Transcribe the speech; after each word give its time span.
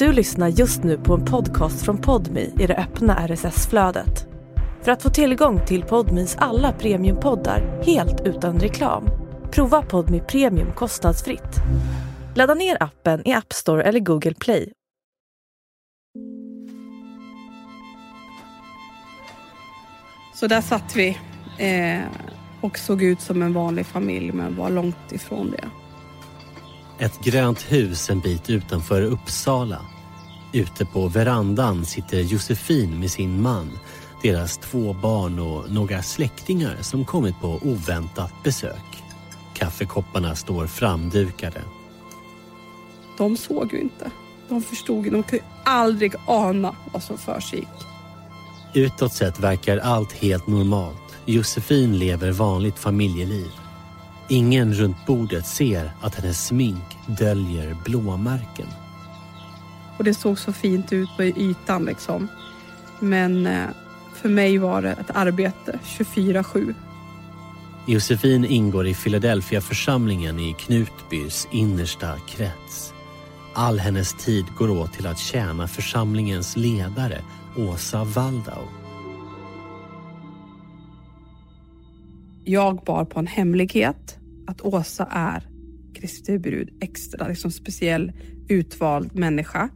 Du 0.00 0.12
lyssnar 0.12 0.48
just 0.48 0.82
nu 0.82 0.98
på 0.98 1.14
en 1.14 1.24
podcast 1.24 1.84
från 1.84 1.98
Podmi 1.98 2.52
i 2.58 2.66
det 2.66 2.76
öppna 2.76 3.28
RSS-flödet. 3.28 4.26
För 4.82 4.92
att 4.92 5.02
få 5.02 5.10
tillgång 5.10 5.66
till 5.66 5.82
Podmis 5.82 6.36
alla 6.38 6.72
premiumpoddar 6.72 7.82
helt 7.86 8.20
utan 8.20 8.60
reklam, 8.60 9.04
prova 9.50 9.82
Podmi 9.82 10.20
Premium 10.20 10.72
kostnadsfritt. 10.72 11.56
Ladda 12.34 12.54
ner 12.54 12.82
appen 12.82 13.28
i 13.28 13.32
App 13.32 13.52
Store 13.52 13.82
eller 13.82 14.00
Google 14.00 14.34
Play. 14.34 14.72
Så 20.34 20.46
där 20.46 20.60
satt 20.60 20.96
vi 20.96 21.18
eh, 21.58 22.04
och 22.60 22.78
såg 22.78 23.02
ut 23.02 23.20
som 23.20 23.42
en 23.42 23.52
vanlig 23.52 23.86
familj 23.86 24.32
men 24.32 24.56
var 24.56 24.70
långt 24.70 25.12
ifrån 25.12 25.50
det. 25.50 25.64
Ett 27.04 27.24
grönt 27.24 27.72
hus 27.72 28.10
en 28.10 28.20
bit 28.20 28.50
utanför 28.50 29.02
Uppsala. 29.02 29.89
Ute 30.52 30.84
på 30.84 31.08
verandan 31.08 31.84
sitter 31.84 32.20
Josefin 32.20 33.00
med 33.00 33.10
sin 33.10 33.42
man, 33.42 33.78
deras 34.22 34.58
två 34.58 34.92
barn 34.92 35.38
och 35.38 35.70
några 35.70 36.02
släktingar 36.02 36.76
som 36.82 37.04
kommit 37.04 37.40
på 37.40 37.60
oväntat 37.62 38.32
besök. 38.44 39.02
Kaffekopparna 39.54 40.34
står 40.34 40.66
framdukade. 40.66 41.62
De 43.18 43.36
såg 43.36 43.72
ju 43.72 43.80
inte. 43.80 44.10
De 44.48 44.62
förstod 44.62 45.04
ju. 45.04 45.10
De 45.10 45.22
kunde 45.22 45.44
aldrig 45.64 46.14
ana 46.26 46.76
vad 46.92 47.02
som 47.02 47.18
försiggick. 47.18 47.68
Utåt 48.74 49.12
sett 49.12 49.40
verkar 49.40 49.78
allt 49.78 50.12
helt 50.12 50.46
normalt. 50.46 51.16
Josefin 51.26 51.98
lever 51.98 52.32
vanligt 52.32 52.78
familjeliv. 52.78 53.50
Ingen 54.28 54.74
runt 54.74 55.06
bordet 55.06 55.46
ser 55.46 55.92
att 56.02 56.14
hennes 56.14 56.46
smink 56.46 56.84
döljer 57.06 57.76
blåmärken. 57.84 58.66
Och 60.00 60.04
det 60.04 60.14
såg 60.14 60.38
så 60.38 60.52
fint 60.52 60.92
ut 60.92 61.08
på 61.16 61.24
ytan 61.24 61.84
liksom. 61.84 62.28
Men 63.00 63.46
eh, 63.46 63.68
för 64.14 64.28
mig 64.28 64.58
var 64.58 64.82
det 64.82 64.92
ett 64.92 65.10
arbete 65.14 65.78
24-7. 65.84 66.74
Josefin 67.86 68.44
ingår 68.44 68.86
i 68.86 68.94
Philadelphia-församlingen 68.94 70.38
i 70.38 70.54
Knutbys 70.58 71.48
innersta 71.52 72.18
krets. 72.28 72.94
All 73.54 73.78
hennes 73.78 74.14
tid 74.14 74.44
går 74.58 74.70
åt 74.70 74.92
till 74.92 75.06
att 75.06 75.18
tjäna 75.18 75.68
församlingens 75.68 76.56
ledare 76.56 77.20
Åsa 77.56 78.04
Waldau. 78.04 78.64
Jag 82.44 82.84
bar 82.84 83.04
på 83.04 83.18
en 83.18 83.26
hemlighet 83.26 84.18
att 84.46 84.60
Åsa 84.60 85.08
är 85.10 85.48
Kristi 85.94 86.38
brud, 86.38 86.68
extra 86.80 87.28
liksom 87.28 87.50
speciell 87.50 88.12
utvald 88.50 89.14
människa. 89.14 89.68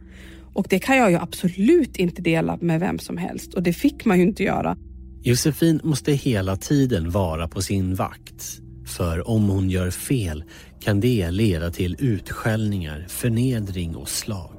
Och 0.53 0.67
det 0.69 0.79
kan 0.79 0.97
jag 0.97 1.11
ju 1.11 1.17
absolut 1.17 1.97
inte 1.97 2.21
dela 2.21 2.57
med 2.61 2.79
vem 2.79 2.99
som 2.99 3.17
helst 3.17 3.53
och 3.53 3.63
det 3.63 3.73
fick 3.73 4.05
man 4.05 4.17
ju 4.17 4.23
inte 4.23 4.43
göra. 4.43 4.77
Josefin 5.21 5.79
måste 5.83 6.11
hela 6.11 6.55
tiden 6.55 7.11
vara 7.11 7.47
på 7.47 7.61
sin 7.61 7.95
vakt. 7.95 8.59
För 8.85 9.29
om 9.29 9.49
hon 9.49 9.69
gör 9.69 9.91
fel 9.91 10.43
kan 10.79 10.99
det 10.99 11.31
leda 11.31 11.71
till 11.71 11.95
utskällningar, 11.99 13.05
förnedring 13.09 13.95
och 13.95 14.09
slag. 14.09 14.55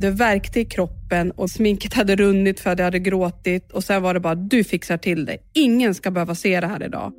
Det 0.00 0.10
värkte 0.10 0.60
i 0.60 0.64
kroppen 0.64 1.30
och 1.30 1.50
sminket 1.50 1.94
hade 1.94 2.16
runnit 2.16 2.60
för 2.60 2.70
att 2.70 2.78
jag 2.78 2.84
hade 2.84 2.98
gråtit 2.98 3.72
och 3.72 3.84
sen 3.84 4.02
var 4.02 4.14
det 4.14 4.20
bara 4.20 4.34
du 4.34 4.64
fixar 4.64 4.96
till 4.96 5.24
det. 5.24 5.38
Ingen 5.54 5.94
ska 5.94 6.10
behöva 6.10 6.34
se 6.34 6.60
det 6.60 6.66
här 6.66 6.82
idag. 6.82 7.12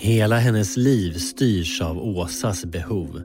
Hela 0.00 0.38
hennes 0.38 0.76
liv 0.76 1.12
styrs 1.12 1.80
av 1.80 1.98
Åsas 1.98 2.64
behov. 2.64 3.22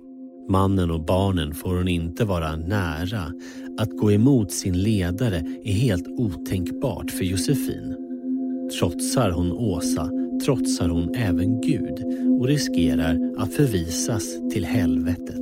Mannen 0.50 0.92
och 0.92 1.06
barnen 1.06 1.54
får 1.54 1.76
hon 1.76 1.88
inte 1.88 2.26
vara 2.26 2.56
nära. 2.56 3.34
Att 3.78 3.98
gå 3.98 4.12
emot 4.12 4.52
sin 4.52 4.84
ledare 4.84 5.44
är 5.64 5.74
helt 5.74 6.08
otänkbart 6.08 7.12
för 7.12 7.24
Josefin. 7.24 7.96
Trotsar 8.80 9.32
hon 9.32 9.52
Åsa 9.52 10.10
trotsar 10.46 10.90
hon 10.90 11.16
även 11.16 11.62
Gud 11.62 12.04
och 12.40 12.48
riskerar 12.48 13.20
att 13.38 13.54
förvisas 13.54 14.50
till 14.52 14.66
helvetet. 14.66 15.36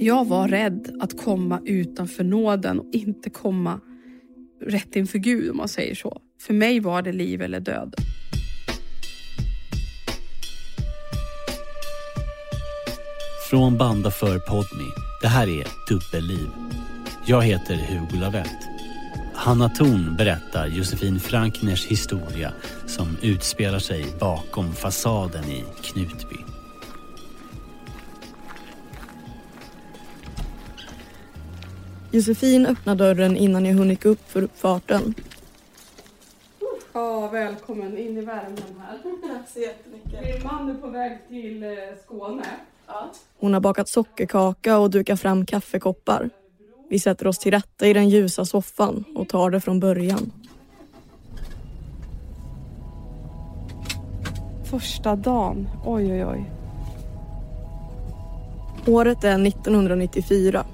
Jag 0.00 0.24
var 0.24 0.48
rädd 0.48 0.96
att 1.00 1.16
komma 1.16 1.60
utanför 1.64 2.24
nåden 2.24 2.80
och 2.80 2.86
inte 2.92 3.30
komma 3.30 3.80
rätt 4.60 4.96
inför 4.96 5.18
Gud 5.18 5.50
om 5.50 5.56
man 5.56 5.68
säger 5.68 5.94
så. 5.94 6.20
För 6.40 6.54
mig 6.54 6.80
var 6.80 7.02
det 7.02 7.12
liv 7.12 7.42
eller 7.42 7.60
död. 7.60 7.94
Från 13.50 13.78
Banda 13.78 14.10
för 14.10 14.38
Podmi. 14.38 14.92
Det 15.20 15.26
här 15.26 15.48
är 15.48 15.66
Dubbelliv. 15.88 16.50
Jag 17.26 17.42
heter 17.42 17.74
Hugo 17.74 18.20
Lavett. 18.20 18.68
Hanna 19.34 19.68
Thorn 19.68 20.16
berättar 20.16 20.66
Josefin 20.66 21.20
Frankners 21.20 21.86
historia 21.86 22.52
som 22.86 23.16
utspelar 23.22 23.78
sig 23.78 24.06
bakom 24.20 24.72
fasaden 24.72 25.44
i 25.44 25.64
Knutby. 25.82 26.36
Josefin 32.10 32.66
öppnar 32.66 32.94
dörren 32.94 33.36
innan 33.36 33.66
jag 33.66 33.74
hunnit 33.74 34.02
gå 34.02 34.08
upp 34.08 34.30
för 34.30 34.42
uppfarten. 34.42 35.14
Ja, 36.92 37.28
välkommen 37.28 37.98
in 37.98 38.18
i 38.18 38.20
värmen 38.20 38.80
här. 38.80 38.98
Tack 39.28 39.48
så 39.48 39.60
jättemycket. 39.60 40.34
Min 40.34 40.42
man 40.44 40.70
är 40.70 40.74
på 40.74 40.86
väg 40.86 41.18
till 41.28 41.62
eh, 41.62 41.70
Skåne. 42.04 42.44
Hon 43.40 43.54
har 43.54 43.60
bakat 43.60 43.88
sockerkaka 43.88 44.78
och 44.78 44.90
dukat 44.90 45.20
fram 45.20 45.46
kaffekoppar. 45.46 46.30
Vi 46.90 46.98
sätter 46.98 47.26
oss 47.26 47.38
till 47.38 47.52
rätta 47.52 47.86
i 47.86 47.92
den 47.92 48.08
ljusa 48.08 48.44
soffan 48.44 49.04
och 49.14 49.28
tar 49.28 49.50
det 49.50 49.60
från 49.60 49.80
början. 49.80 50.32
Första 54.64 55.16
dagen. 55.16 55.68
Oj, 55.84 56.12
oj, 56.12 56.24
oj. 56.24 56.50
Året 58.86 59.24
är 59.24 59.46
1994. 59.46 60.64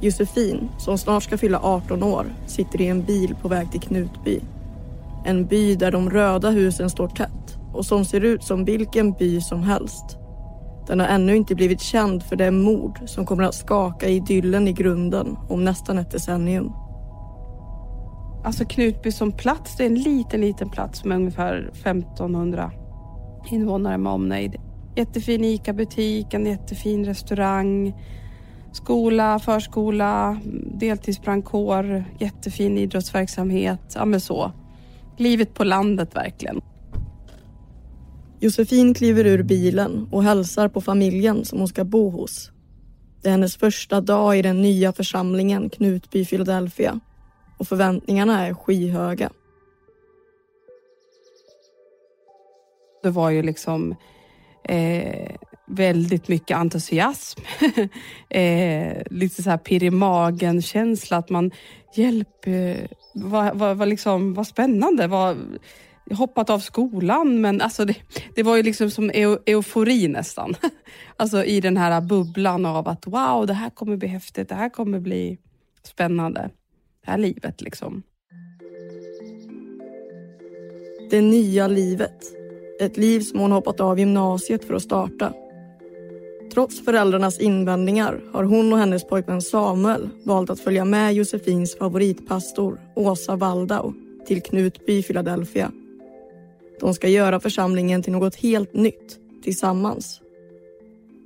Josefin, 0.00 0.68
som 0.78 0.98
snart 0.98 1.22
ska 1.22 1.38
fylla 1.38 1.60
18 1.62 2.02
år, 2.02 2.26
sitter 2.46 2.80
i 2.80 2.86
en 2.86 3.04
bil 3.04 3.34
på 3.42 3.48
väg 3.48 3.70
till 3.70 3.80
Knutby. 3.80 4.40
En 5.24 5.46
by 5.46 5.74
där 5.74 5.92
de 5.92 6.10
röda 6.10 6.50
husen 6.50 6.90
står 6.90 7.08
tätt 7.08 7.58
och 7.72 7.86
som 7.86 8.04
ser 8.04 8.20
ut 8.20 8.44
som 8.44 8.64
vilken 8.64 9.12
by 9.12 9.40
som 9.40 9.62
helst. 9.62 10.18
Den 10.86 11.00
har 11.00 11.06
ännu 11.06 11.36
inte 11.36 11.54
blivit 11.54 11.80
känd 11.80 12.22
för 12.22 12.36
det 12.36 12.50
mord 12.50 12.98
som 13.06 13.26
kommer 13.26 13.44
att 13.44 13.54
skaka 13.54 14.08
idyllen 14.08 14.68
i 14.68 14.72
grunden 14.72 15.36
om 15.48 15.64
nästan 15.64 15.98
ett 15.98 16.10
decennium. 16.10 16.72
Alltså 18.44 18.64
Knutby 18.64 19.12
som 19.12 19.32
plats, 19.32 19.76
det 19.76 19.82
är 19.82 19.86
en 19.86 19.94
liten, 19.94 20.40
liten 20.40 20.70
plats 20.70 21.04
med 21.04 21.16
ungefär 21.16 21.70
1500 21.72 22.72
invånare 23.50 23.98
med 23.98 24.12
omnejd. 24.12 24.56
Jättefin 24.96 25.44
ICA-butik, 25.44 26.34
en 26.34 26.46
jättefin 26.46 27.04
restaurang, 27.04 27.94
skola, 28.72 29.38
förskola, 29.38 30.40
deltidsbrandkår, 30.74 32.04
jättefin 32.18 32.78
idrottsverksamhet. 32.78 33.80
Ja, 33.94 34.04
men 34.04 34.20
så. 34.20 34.52
Livet 35.16 35.54
på 35.54 35.64
landet 35.64 36.16
verkligen. 36.16 36.60
Josefin 38.44 38.94
kliver 38.94 39.26
ur 39.26 39.42
bilen 39.42 40.08
och 40.10 40.24
hälsar 40.24 40.68
på 40.68 40.80
familjen 40.80 41.44
som 41.44 41.58
hon 41.58 41.68
ska 41.68 41.84
bo 41.84 42.10
hos. 42.10 42.50
Det 43.22 43.28
är 43.28 43.32
hennes 43.32 43.56
första 43.56 44.00
dag 44.00 44.38
i 44.38 44.42
den 44.42 44.62
nya 44.62 44.92
församlingen 44.92 45.70
Knutby, 45.70 46.24
Philadelphia 46.24 47.00
och 47.58 47.68
förväntningarna 47.68 48.46
är 48.46 48.54
skyhöga. 48.54 49.30
Det 53.02 53.10
var 53.10 53.30
ju 53.30 53.42
liksom 53.42 53.94
eh, 54.64 55.36
väldigt 55.66 56.28
mycket 56.28 56.56
entusiasm. 56.56 57.40
eh, 58.28 59.02
lite 59.10 59.42
så 59.42 59.50
här 59.50 59.58
pirr 59.58 59.82
i 59.82 59.90
magen-känsla 59.90 61.16
att 61.16 61.30
man, 61.30 61.50
hjälp, 61.94 62.46
eh, 62.46 62.90
vad, 63.14 63.58
vad, 63.58 63.76
vad, 63.76 63.88
liksom, 63.88 64.34
vad 64.34 64.46
spännande, 64.46 65.06
vad, 65.06 65.36
hoppat 66.10 66.50
av 66.50 66.58
skolan, 66.58 67.40
men 67.40 67.60
alltså 67.60 67.84
det, 67.84 67.96
det 68.34 68.42
var 68.42 68.56
ju 68.56 68.62
liksom 68.62 68.90
som 68.90 69.10
eu, 69.10 69.38
eufori 69.46 70.08
nästan. 70.08 70.54
alltså 71.16 71.44
i 71.44 71.60
den 71.60 71.76
här 71.76 72.00
bubblan 72.00 72.66
av 72.66 72.88
att 72.88 73.06
wow, 73.06 73.46
det 73.46 73.54
här 73.54 73.70
kommer 73.70 73.96
bli 73.96 74.08
häftigt, 74.08 74.48
det 74.48 74.54
här 74.54 74.68
kommer 74.68 75.00
bli 75.00 75.38
spännande. 75.82 76.50
Det 77.04 77.10
här 77.10 77.18
livet 77.18 77.60
liksom. 77.60 78.02
Det 81.10 81.20
nya 81.20 81.66
livet. 81.66 82.24
Ett 82.80 82.96
liv 82.96 83.20
som 83.20 83.38
hon 83.38 83.52
hoppat 83.52 83.80
av 83.80 83.98
gymnasiet 83.98 84.64
för 84.64 84.74
att 84.74 84.82
starta. 84.82 85.32
Trots 86.54 86.84
föräldrarnas 86.84 87.40
invändningar 87.40 88.20
har 88.32 88.44
hon 88.44 88.72
och 88.72 88.78
hennes 88.78 89.04
pojkvän 89.04 89.42
Samuel 89.42 90.08
valt 90.24 90.50
att 90.50 90.60
följa 90.60 90.84
med 90.84 91.14
Josefins 91.14 91.78
favoritpastor 91.78 92.80
Åsa 92.94 93.36
Waldau 93.36 93.92
till 94.26 94.42
Knutby, 94.42 95.02
Philadelphia. 95.02 95.72
De 96.80 96.94
ska 96.94 97.08
göra 97.08 97.40
församlingen 97.40 98.02
till 98.02 98.12
något 98.12 98.34
helt 98.34 98.74
nytt 98.74 99.18
tillsammans. 99.42 100.20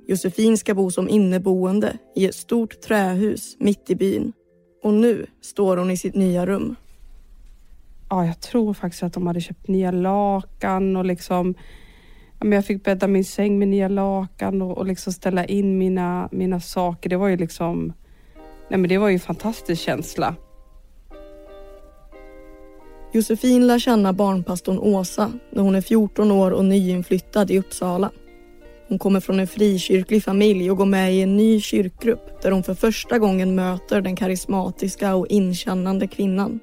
Josefin 0.07 0.57
ska 0.57 0.73
bo 0.73 0.91
som 0.91 1.09
inneboende 1.09 1.97
i 2.15 2.25
ett 2.25 2.35
stort 2.35 2.81
trähus 2.81 3.55
mitt 3.59 3.89
i 3.89 3.95
byn. 3.95 4.33
Och 4.83 4.93
nu 4.93 5.25
står 5.41 5.77
hon 5.77 5.91
i 5.91 5.97
sitt 5.97 6.15
nya 6.15 6.45
rum. 6.45 6.75
Ja, 8.09 8.25
jag 8.25 8.41
tror 8.41 8.73
faktiskt 8.73 9.03
att 9.03 9.13
de 9.13 9.27
hade 9.27 9.41
köpt 9.41 9.67
nya 9.67 9.91
lakan 9.91 10.95
och 10.95 11.05
liksom 11.05 11.55
jag 12.41 12.65
fick 12.65 12.83
bädda 12.83 13.07
min 13.07 13.25
säng 13.25 13.59
med 13.59 13.67
nya 13.67 13.87
lakan 13.87 14.61
och, 14.61 14.77
och 14.77 14.85
liksom 14.85 15.13
ställa 15.13 15.45
in 15.45 15.77
mina, 15.77 16.29
mina 16.31 16.59
saker. 16.59 17.09
Det 17.09 17.17
var 17.17 17.27
ju 17.27 17.37
liksom 17.37 17.93
nej 18.69 18.79
men 18.79 18.89
det 18.89 18.97
var 18.97 19.07
ju 19.09 19.13
en 19.13 19.19
fantastisk 19.19 19.81
känsla. 19.81 20.35
Josefin 23.11 23.67
lär 23.67 23.79
känna 23.79 24.13
barnpastorn 24.13 24.79
Åsa 24.79 25.31
när 25.49 25.63
hon 25.63 25.75
är 25.75 25.81
14 25.81 26.31
år 26.31 26.51
och 26.51 26.65
nyinflyttad 26.65 27.51
i 27.51 27.59
Uppsala. 27.59 28.11
Hon 28.87 28.99
kommer 28.99 29.19
från 29.19 29.39
en 29.39 29.47
frikyrklig 29.47 30.23
familj 30.23 30.71
och 30.71 30.77
går 30.77 30.85
med 30.85 31.13
i 31.13 31.21
en 31.21 31.37
ny 31.37 31.61
kyrkgrupp 31.61 32.41
där 32.41 32.51
hon 32.51 32.63
för 32.63 32.73
första 32.73 33.19
gången 33.19 33.55
möter 33.55 34.01
den 34.01 34.15
karismatiska 34.15 35.15
och 35.15 35.27
inkännande 35.27 36.07
kvinnan. 36.07 36.59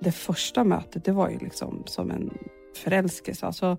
Det 0.00 0.12
första 0.12 0.64
mötet 0.64 1.04
det 1.04 1.12
var 1.12 1.30
ju 1.30 1.38
liksom 1.38 1.82
som 1.86 2.10
en 2.10 2.30
förälskelse. 2.76 3.46
Alltså, 3.46 3.76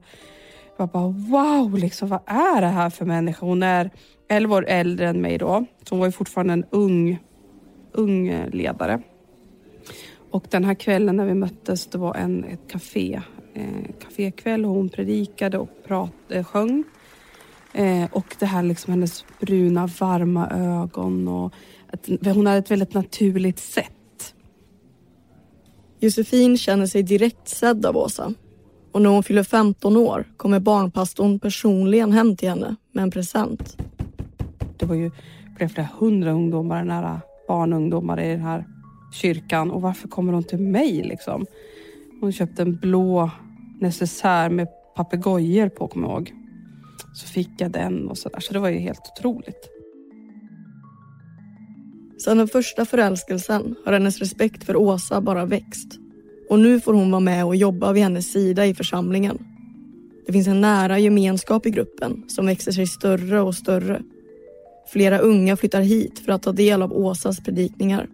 jag 0.77 0.89
bara 0.89 1.07
wow, 1.07 1.77
liksom, 1.77 2.09
vad 2.09 2.21
är 2.25 2.61
det 2.61 2.67
här 2.67 2.89
för 2.89 3.05
människa? 3.05 3.45
Hon 3.45 3.63
är 3.63 3.91
11 4.29 4.55
år 4.55 4.65
äldre 4.67 5.07
än 5.07 5.21
mig 5.21 5.37
då, 5.37 5.65
så 5.83 5.95
hon 5.95 5.99
var 5.99 6.05
ju 6.05 6.11
fortfarande 6.11 6.53
en 6.53 6.65
ung, 6.71 7.19
ung 7.93 8.45
ledare. 8.51 9.01
Och 10.31 10.47
den 10.49 10.63
här 10.63 10.73
kvällen 10.73 11.15
när 11.15 11.25
vi 11.25 11.33
möttes, 11.33 11.87
det 11.87 11.97
var 11.97 12.15
en, 12.15 12.43
ett 12.43 12.71
café, 12.71 13.21
eh, 13.53 13.95
kafékväll 13.99 14.65
och 14.65 14.71
hon 14.71 14.89
predikade 14.89 15.57
och 15.57 15.69
prat, 15.87 16.13
eh, 16.29 16.45
sjöng. 16.45 16.83
Eh, 17.73 18.05
och 18.11 18.35
det 18.39 18.45
här 18.45 18.63
liksom 18.63 18.91
hennes 18.91 19.25
bruna 19.39 19.87
varma 19.99 20.49
ögon 20.49 21.27
och 21.27 21.53
att, 21.91 22.07
hon 22.35 22.47
hade 22.47 22.57
ett 22.57 22.71
väldigt 22.71 22.93
naturligt 22.93 23.59
sätt. 23.59 24.35
Josefin 25.99 26.57
känner 26.57 26.85
sig 26.85 27.03
direkt 27.03 27.47
sedd 27.47 27.85
av 27.85 27.97
Åsa. 27.97 28.33
Och 28.91 29.01
när 29.01 29.09
hon 29.09 29.23
fyller 29.23 29.43
15 29.43 29.97
år 29.97 30.25
kommer 30.37 30.59
barnpastorn 30.59 31.39
personligen 31.39 32.11
hem 32.11 32.35
till 32.35 32.49
henne 32.49 32.75
med 32.91 33.03
en 33.03 33.11
present. 33.11 33.77
Det 34.77 34.85
var 34.85 34.95
ju 34.95 35.11
flera, 35.57 35.69
flera 35.69 35.89
hundra 35.99 36.31
ungdomar, 36.31 36.83
nära 36.83 37.21
barn 37.47 37.73
och 37.73 37.79
ungdomar 37.79 38.19
i 38.19 38.29
den 38.29 38.41
här 38.41 38.65
kyrkan. 39.13 39.71
Och 39.71 39.81
varför 39.81 40.07
kommer 40.07 40.33
hon 40.33 40.43
till 40.43 40.59
mig 40.59 41.03
liksom? 41.03 41.45
Hon 42.21 42.31
köpte 42.31 42.61
en 42.61 42.75
blå 42.75 43.31
necessär 43.79 44.49
med 44.49 44.67
papegojor 44.95 45.69
på, 45.69 45.87
kommer 45.87 46.07
jag 46.07 46.15
ihåg. 46.15 46.33
Så 47.13 47.27
fick 47.27 47.49
jag 47.57 47.71
den 47.71 48.09
och 48.09 48.17
sådär. 48.17 48.39
Så 48.39 48.53
det 48.53 48.59
var 48.59 48.69
ju 48.69 48.77
helt 48.77 49.11
otroligt. 49.17 49.69
Sedan 52.23 52.37
den 52.37 52.47
första 52.47 52.85
förälskelsen 52.85 53.75
har 53.85 53.93
hennes 53.93 54.19
respekt 54.19 54.63
för 54.63 54.75
Åsa 54.75 55.21
bara 55.21 55.45
växt. 55.45 55.99
Och 56.49 56.59
nu 56.59 56.79
får 56.79 56.93
hon 56.93 57.11
vara 57.11 57.19
med 57.19 57.45
och 57.45 57.55
jobba 57.55 57.93
vid 57.93 58.03
hennes 58.03 58.31
sida 58.31 58.65
i 58.65 58.73
församlingen. 58.73 59.37
Det 60.25 60.33
finns 60.33 60.47
en 60.47 60.61
nära 60.61 60.99
gemenskap 60.99 61.65
i 61.65 61.69
gruppen 61.69 62.23
som 62.27 62.45
växer 62.45 62.71
sig 62.71 62.87
större 62.87 63.41
och 63.41 63.55
större. 63.55 64.01
Flera 64.87 65.19
unga 65.19 65.57
flyttar 65.57 65.81
hit 65.81 66.19
för 66.19 66.31
att 66.31 66.43
ta 66.43 66.51
del 66.51 66.81
av 66.81 66.93
Åsas 66.93 67.39
predikningar. 67.39 68.07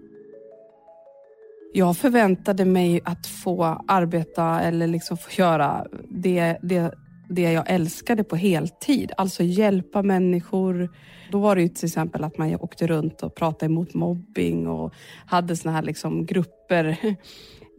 Jag 1.75 1.97
förväntade 1.97 2.65
mig 2.65 3.01
att 3.05 3.27
få 3.27 3.63
arbeta 3.87 4.61
eller 4.61 4.87
liksom 4.87 5.17
få 5.17 5.41
göra 5.41 5.85
det, 6.09 6.57
det, 6.61 6.93
det 7.29 7.41
jag 7.41 7.63
älskade 7.67 8.23
på 8.23 8.35
heltid. 8.35 9.11
Alltså 9.17 9.43
hjälpa 9.43 10.01
människor. 10.01 10.89
Då 11.31 11.39
var 11.39 11.55
det 11.55 11.61
ju 11.61 11.67
till 11.67 11.85
exempel 11.85 12.23
att 12.23 12.37
man 12.37 12.55
åkte 12.55 12.87
runt 12.87 13.23
och 13.23 13.35
pratade 13.35 13.65
emot 13.65 13.93
mobbing 13.93 14.67
och 14.67 14.93
hade 15.25 15.55
såna 15.55 15.75
här 15.75 15.81
liksom 15.81 16.25
grupper 16.25 16.97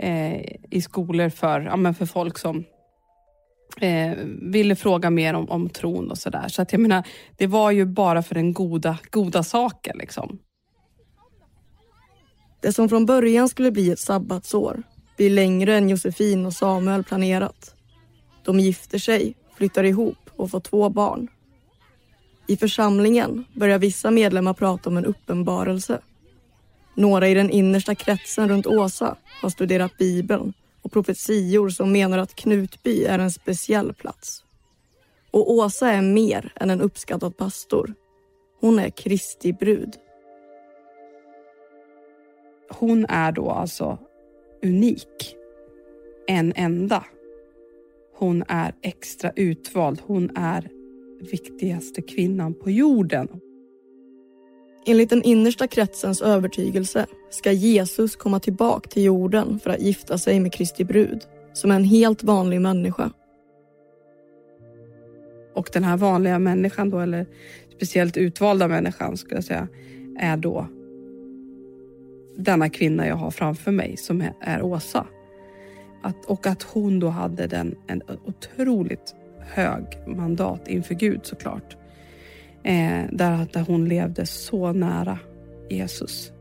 eh, 0.00 0.40
i 0.70 0.82
skolor 0.82 1.28
för, 1.28 1.60
ja, 1.60 1.76
men 1.76 1.94
för 1.94 2.06
folk 2.06 2.38
som 2.38 2.64
eh, 3.80 4.12
ville 4.42 4.76
fråga 4.76 5.10
mer 5.10 5.34
om, 5.34 5.50
om 5.50 5.68
tron 5.68 6.10
och 6.10 6.18
sådär. 6.18 6.48
Så 6.48 6.62
att 6.62 6.72
jag 6.72 6.80
menar, 6.80 7.06
det 7.36 7.46
var 7.46 7.70
ju 7.70 7.84
bara 7.84 8.22
för 8.22 8.34
den 8.34 8.52
goda, 8.52 8.98
goda 9.10 9.42
saken. 9.42 9.98
Liksom. 9.98 10.38
Det 12.64 12.72
som 12.72 12.88
från 12.88 13.06
början 13.06 13.48
skulle 13.48 13.70
bli 13.70 13.90
ett 13.90 13.98
sabbatsår 13.98 14.82
blir 15.16 15.30
längre 15.30 15.76
än 15.76 15.88
Josefin 15.88 16.46
och 16.46 16.52
Samuel 16.52 17.04
planerat. 17.04 17.74
De 18.44 18.60
gifter 18.60 18.98
sig, 18.98 19.36
flyttar 19.56 19.84
ihop 19.84 20.18
och 20.36 20.50
får 20.50 20.60
två 20.60 20.88
barn. 20.88 21.28
I 22.46 22.56
församlingen 22.56 23.44
börjar 23.54 23.78
vissa 23.78 24.10
medlemmar 24.10 24.54
prata 24.54 24.90
om 24.90 24.96
en 24.96 25.04
uppenbarelse. 25.04 26.00
Några 26.94 27.28
i 27.28 27.34
den 27.34 27.50
innersta 27.50 27.94
kretsen 27.94 28.48
runt 28.48 28.66
Åsa 28.66 29.16
har 29.42 29.50
studerat 29.50 29.98
Bibeln 29.98 30.52
och 30.82 30.92
profetior 30.92 31.68
som 31.68 31.92
menar 31.92 32.18
att 32.18 32.34
Knutby 32.34 33.04
är 33.04 33.18
en 33.18 33.32
speciell 33.32 33.92
plats. 33.92 34.44
Och 35.30 35.50
Åsa 35.52 35.90
är 35.90 36.02
mer 36.02 36.52
än 36.54 36.70
en 36.70 36.80
uppskattad 36.80 37.36
pastor. 37.36 37.94
Hon 38.60 38.78
är 38.78 38.90
Kristi 38.90 39.52
brud. 39.52 39.94
Hon 42.70 43.06
är 43.08 43.32
då 43.32 43.50
alltså 43.50 43.98
unik. 44.62 45.36
En 46.26 46.52
enda. 46.56 47.04
Hon 48.14 48.44
är 48.48 48.74
extra 48.82 49.32
utvald. 49.36 50.00
Hon 50.06 50.30
är 50.36 50.68
viktigaste 51.20 52.02
kvinnan 52.02 52.54
på 52.54 52.70
jorden. 52.70 53.28
Enligt 54.86 55.10
den 55.10 55.22
innersta 55.22 55.66
kretsens 55.66 56.22
övertygelse 56.22 57.06
ska 57.30 57.52
Jesus 57.52 58.16
komma 58.16 58.40
tillbaka 58.40 58.88
till 58.88 59.04
jorden 59.04 59.58
för 59.58 59.70
att 59.70 59.80
gifta 59.80 60.18
sig 60.18 60.40
med 60.40 60.52
Kristi 60.52 60.84
brud, 60.84 61.20
som 61.52 61.70
är 61.70 61.76
en 61.76 61.84
helt 61.84 62.22
vanlig 62.22 62.60
människa. 62.60 63.10
Och 65.54 65.70
den 65.72 65.84
här 65.84 65.96
vanliga 65.96 66.38
människan 66.38 66.90
då, 66.90 66.98
eller 66.98 67.26
speciellt 67.76 68.16
utvalda 68.16 68.68
människan 68.68 69.16
skulle 69.16 69.36
jag 69.36 69.44
säga, 69.44 69.68
är 70.18 70.36
då 70.36 70.66
denna 72.36 72.68
kvinna 72.68 73.06
jag 73.06 73.16
har 73.16 73.30
framför 73.30 73.70
mig 73.70 73.96
som 73.96 74.24
är, 74.40 74.62
Åsa. 74.62 75.06
Att, 76.02 76.24
och 76.24 76.46
att 76.46 76.62
hon 76.62 77.00
då 77.00 77.08
hade 77.08 77.46
den, 77.46 77.74
en 77.86 78.02
otroligt 78.24 79.14
hög 79.40 79.84
mandat 80.06 80.68
inför 80.68 80.94
Gud 80.94 81.20
såklart. 81.22 81.76
Eh, 82.62 83.02
där, 83.12 83.48
där 83.52 83.64
hon 83.66 83.88
levde 83.88 84.26
så 84.26 84.72
nära 84.72 85.18
Jesus. 85.70 86.32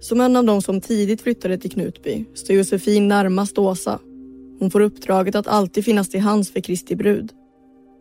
Som 0.00 0.20
en 0.20 0.36
av 0.36 0.44
de 0.44 0.62
som 0.62 0.80
tidigt 0.80 1.22
flyttade 1.22 1.58
till 1.58 1.70
Knutby 1.70 2.24
står 2.34 2.56
Josefin 2.56 3.08
närmast 3.08 3.58
Åsa. 3.58 3.98
Hon 4.58 4.70
får 4.70 4.80
uppdraget 4.80 5.34
att 5.34 5.46
alltid 5.46 5.84
finnas 5.84 6.08
till 6.08 6.20
hands 6.20 6.52
för 6.52 6.60
Kristi 6.60 6.96
brud. 6.96 7.32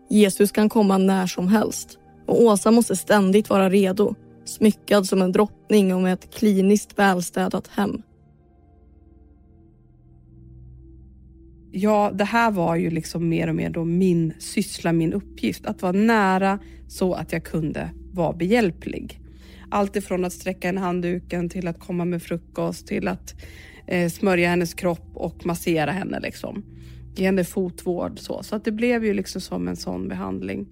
Jesus 0.10 0.52
kan 0.52 0.70
komma 0.70 0.98
när 0.98 1.28
som 1.28 1.48
helst 1.48 2.00
och 2.26 2.42
Åsa 2.42 2.72
måste 2.72 2.96
ständigt 2.96 3.50
vara 3.50 3.70
redo 3.70 4.16
smyckad 4.50 5.06
som 5.06 5.22
en 5.22 5.32
drottning 5.32 5.96
och 5.96 6.02
med 6.02 6.14
ett 6.14 6.34
kliniskt 6.34 7.00
välstädat 7.00 7.68
hem. 7.68 8.02
Ja, 11.72 12.12
det 12.14 12.24
här 12.24 12.52
var 12.52 12.76
ju 12.76 12.90
liksom 12.90 13.30
mer 13.30 13.48
och 13.48 13.56
mer 13.56 13.70
då 13.70 13.86
min 13.86 14.34
syssla, 14.40 14.94
min 14.94 15.14
uppgift. 15.14 15.66
Att 15.66 15.82
vara 15.82 15.92
nära 15.92 16.60
så 16.88 17.14
att 17.14 17.32
jag 17.32 17.44
kunde 17.44 17.90
vara 18.12 18.34
behjälplig. 18.34 19.20
Allt 19.72 19.96
ifrån 19.96 20.26
att 20.26 20.34
sträcka 20.34 20.70
en 20.70 20.78
handduken 20.78 21.50
till 21.50 21.68
att 21.68 21.80
komma 21.80 22.06
med 22.06 22.24
frukost 22.24 22.88
till 22.88 23.08
att 23.08 23.36
eh, 23.88 24.10
smörja 24.10 24.50
hennes 24.50 24.74
kropp 24.74 25.12
och 25.14 25.46
massera 25.46 25.92
henne. 25.92 26.20
Liksom. 26.20 26.64
Ge 27.16 27.26
henne 27.26 27.44
fotvård. 27.44 28.20
Så, 28.20 28.44
så 28.44 28.56
att 28.56 28.66
det 28.66 28.72
blev 28.72 29.06
ju 29.06 29.14
liksom 29.14 29.42
som 29.42 29.68
en 29.68 29.76
sån 29.76 30.08
behandling. 30.08 30.68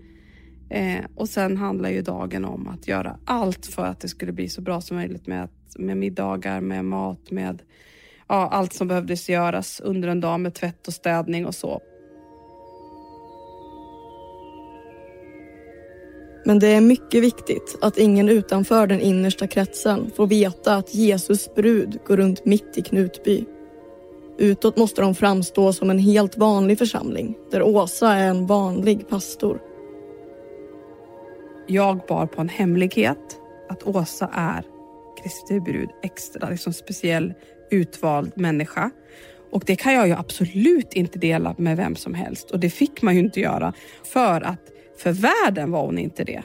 Eh, 0.69 1.05
och 1.15 1.29
sen 1.29 1.57
handlar 1.57 1.89
ju 1.89 2.01
dagen 2.01 2.45
om 2.45 2.67
att 2.67 2.87
göra 2.87 3.17
allt 3.25 3.65
för 3.65 3.85
att 3.85 3.99
det 3.99 4.07
skulle 4.07 4.31
bli 4.31 4.49
så 4.49 4.61
bra 4.61 4.81
som 4.81 4.97
möjligt 4.97 5.27
med, 5.27 5.49
med 5.77 5.97
middagar, 5.97 6.61
med 6.61 6.85
mat, 6.85 7.31
med 7.31 7.61
ja, 8.27 8.49
allt 8.51 8.73
som 8.73 8.87
behövdes 8.87 9.29
göras 9.29 9.79
under 9.79 10.07
en 10.07 10.21
dag 10.21 10.39
med 10.39 10.53
tvätt 10.53 10.87
och 10.87 10.93
städning 10.93 11.45
och 11.45 11.55
så. 11.55 11.81
Men 16.45 16.59
det 16.59 16.67
är 16.67 16.81
mycket 16.81 17.23
viktigt 17.23 17.77
att 17.81 17.97
ingen 17.97 18.29
utanför 18.29 18.87
den 18.87 19.01
innersta 19.01 19.47
kretsen 19.47 20.11
får 20.15 20.27
veta 20.27 20.75
att 20.75 20.95
Jesus 20.95 21.55
brud 21.55 21.99
går 22.05 22.17
runt 22.17 22.45
mitt 22.45 22.77
i 22.77 22.81
Knutby. 22.81 23.45
Utåt 24.37 24.77
måste 24.77 25.01
de 25.01 25.15
framstå 25.15 25.73
som 25.73 25.89
en 25.89 25.99
helt 25.99 26.37
vanlig 26.37 26.77
församling 26.77 27.37
där 27.51 27.61
Åsa 27.61 28.13
är 28.13 28.29
en 28.29 28.45
vanlig 28.45 29.09
pastor. 29.09 29.61
Jag 31.67 32.01
bar 32.07 32.25
på 32.25 32.41
en 32.41 32.49
hemlighet 32.49 33.39
att 33.69 33.83
Åsa 33.83 34.29
är 34.33 34.63
Kristi 35.23 35.59
brud, 35.59 35.89
extra 36.03 36.49
liksom 36.49 36.73
speciell 36.73 37.33
utvald 37.71 38.31
människa. 38.35 38.91
Och 39.51 39.63
det 39.65 39.75
kan 39.75 39.93
jag 39.93 40.07
ju 40.07 40.13
absolut 40.13 40.93
inte 40.93 41.19
dela 41.19 41.55
med 41.57 41.77
vem 41.77 41.95
som 41.95 42.13
helst 42.13 42.51
och 42.51 42.59
det 42.59 42.69
fick 42.69 43.01
man 43.01 43.13
ju 43.13 43.19
inte 43.19 43.39
göra 43.39 43.73
för 44.03 44.41
att 44.41 44.59
för 44.97 45.11
världen 45.11 45.71
var 45.71 45.85
hon 45.85 45.97
inte 45.97 46.23
det. 46.23 46.43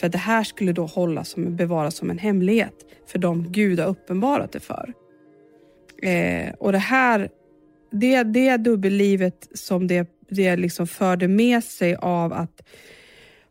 För 0.00 0.08
det 0.08 0.18
här 0.18 0.44
skulle 0.44 0.72
då 0.72 0.86
hållas 0.86 1.28
som, 1.28 1.56
bevaras 1.56 1.96
som 1.96 2.10
en 2.10 2.18
hemlighet 2.18 2.74
för 3.06 3.18
de 3.18 3.52
Gud 3.52 3.80
har 3.80 3.86
uppenbarat 3.86 4.52
det 4.52 4.60
för. 4.60 4.92
Eh, 6.02 6.54
och 6.58 6.72
det 6.72 6.78
här, 6.78 7.28
det, 7.90 8.22
det 8.22 8.56
dubbellivet 8.56 9.48
som 9.54 9.86
det, 9.86 10.08
det 10.28 10.56
liksom 10.56 10.86
förde 10.86 11.28
med 11.28 11.64
sig 11.64 11.96
av 11.96 12.32
att 12.32 12.62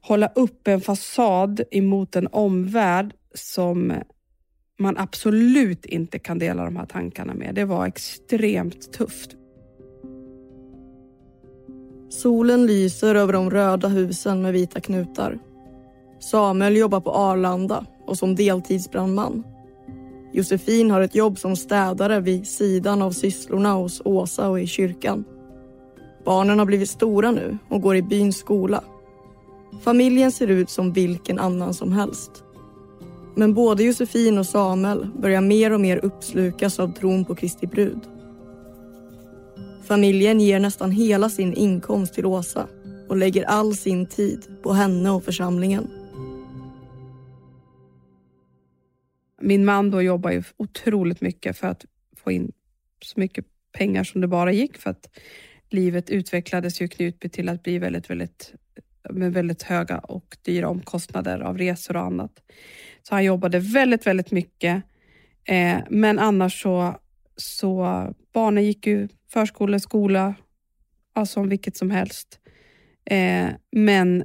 hålla 0.07 0.27
upp 0.35 0.67
en 0.67 0.81
fasad 0.81 1.61
emot 1.71 2.15
en 2.15 2.27
omvärld 2.31 3.13
som 3.33 3.93
man 4.79 4.97
absolut 4.97 5.85
inte 5.85 6.19
kan 6.19 6.39
dela 6.39 6.65
de 6.65 6.75
här 6.75 6.85
tankarna 6.85 7.33
med. 7.33 7.55
Det 7.55 7.65
var 7.65 7.85
extremt 7.85 8.93
tufft. 8.93 9.35
Solen 12.09 12.65
lyser 12.65 13.15
över 13.15 13.33
de 13.33 13.49
röda 13.49 13.87
husen 13.87 14.41
med 14.41 14.53
vita 14.53 14.79
knutar. 14.79 15.39
Samuel 16.19 16.77
jobbar 16.77 16.99
på 16.99 17.11
Arlanda 17.11 17.85
och 18.05 18.17
som 18.17 18.35
deltidsbrandman. 18.35 19.43
Josefin 20.33 20.91
har 20.91 21.01
ett 21.01 21.15
jobb 21.15 21.39
som 21.39 21.55
städare 21.55 22.19
vid 22.19 22.47
sidan 22.47 23.01
av 23.01 23.11
sysslorna 23.11 23.73
hos 23.73 24.01
Åsa 24.05 24.49
och 24.49 24.59
i 24.59 24.67
kyrkan. 24.67 25.23
Barnen 26.25 26.59
har 26.59 26.65
blivit 26.65 26.89
stora 26.89 27.31
nu 27.31 27.57
och 27.69 27.81
går 27.81 27.95
i 27.95 28.01
byns 28.01 28.37
skola. 28.37 28.83
Familjen 29.83 30.31
ser 30.31 30.47
ut 30.47 30.69
som 30.69 30.93
vilken 30.93 31.39
annan 31.39 31.73
som 31.73 31.91
helst. 31.91 32.43
Men 33.35 33.53
både 33.53 33.83
Josefin 33.83 34.37
och 34.37 34.45
Samuel 34.45 35.07
börjar 35.21 35.41
mer 35.41 35.71
och 35.73 35.81
mer 35.81 36.05
uppslukas 36.05 36.79
av 36.79 36.93
tron 36.93 37.25
på 37.25 37.35
Kristi 37.35 37.67
brud. 37.67 37.99
Familjen 39.83 40.39
ger 40.39 40.59
nästan 40.59 40.91
hela 40.91 41.29
sin 41.29 41.53
inkomst 41.53 42.13
till 42.13 42.25
Åsa 42.25 42.67
och 43.09 43.17
lägger 43.17 43.43
all 43.43 43.75
sin 43.75 44.05
tid 44.05 44.47
på 44.63 44.73
henne 44.73 45.09
och 45.09 45.23
församlingen. 45.23 45.87
Min 49.41 49.65
man 49.65 49.91
då 49.91 50.01
jobbar 50.01 50.31
ju 50.31 50.43
otroligt 50.57 51.21
mycket 51.21 51.57
för 51.57 51.67
att 51.67 51.85
få 52.17 52.31
in 52.31 52.51
så 53.01 53.19
mycket 53.19 53.45
pengar 53.71 54.03
som 54.03 54.21
det 54.21 54.27
bara 54.27 54.51
gick 54.51 54.77
för 54.77 54.89
att 54.89 55.09
livet 55.69 56.09
utvecklades 56.09 56.81
ju 56.81 56.87
Knutby 56.87 57.29
till 57.29 57.49
att 57.49 57.63
bli 57.63 57.79
väldigt, 57.79 58.09
väldigt 58.09 58.53
med 59.09 59.33
väldigt 59.33 59.63
höga 59.63 59.97
och 59.97 60.37
dyra 60.41 60.69
omkostnader 60.69 61.39
av 61.39 61.57
resor 61.57 61.95
och 61.95 62.03
annat. 62.03 62.31
Så 63.03 63.15
han 63.15 63.23
jobbade 63.23 63.59
väldigt, 63.59 64.07
väldigt 64.07 64.31
mycket. 64.31 64.83
Eh, 65.47 65.77
men 65.89 66.19
annars 66.19 66.61
så, 66.61 66.99
så 67.35 68.07
barnen 68.33 68.63
gick 68.63 68.87
ju 68.87 69.07
förskola, 69.33 69.79
skola, 69.79 70.35
alltså 71.13 71.33
som 71.33 71.49
vilket 71.49 71.77
som 71.77 71.91
helst. 71.91 72.39
Eh, 73.05 73.47
men 73.71 74.23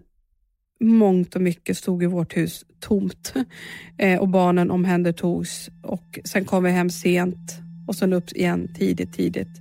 mångt 0.80 1.37
och 1.37 1.42
mycket 1.42 1.76
stod 1.76 2.02
i 2.02 2.06
vårt 2.06 2.37
hus 2.37 2.64
tomt 2.80 3.34
eh, 3.99 4.20
och 4.20 4.28
barnen 4.28 4.70
omhändertogs 4.70 5.70
och 5.82 6.18
sen 6.25 6.44
kom 6.44 6.64
vi 6.64 6.70
hem 6.70 6.90
sent 6.90 7.60
och 7.88 7.96
sen 7.96 8.12
upp 8.12 8.32
igen 8.32 8.75
tidigt, 8.75 9.12
tidigt. 9.12 9.60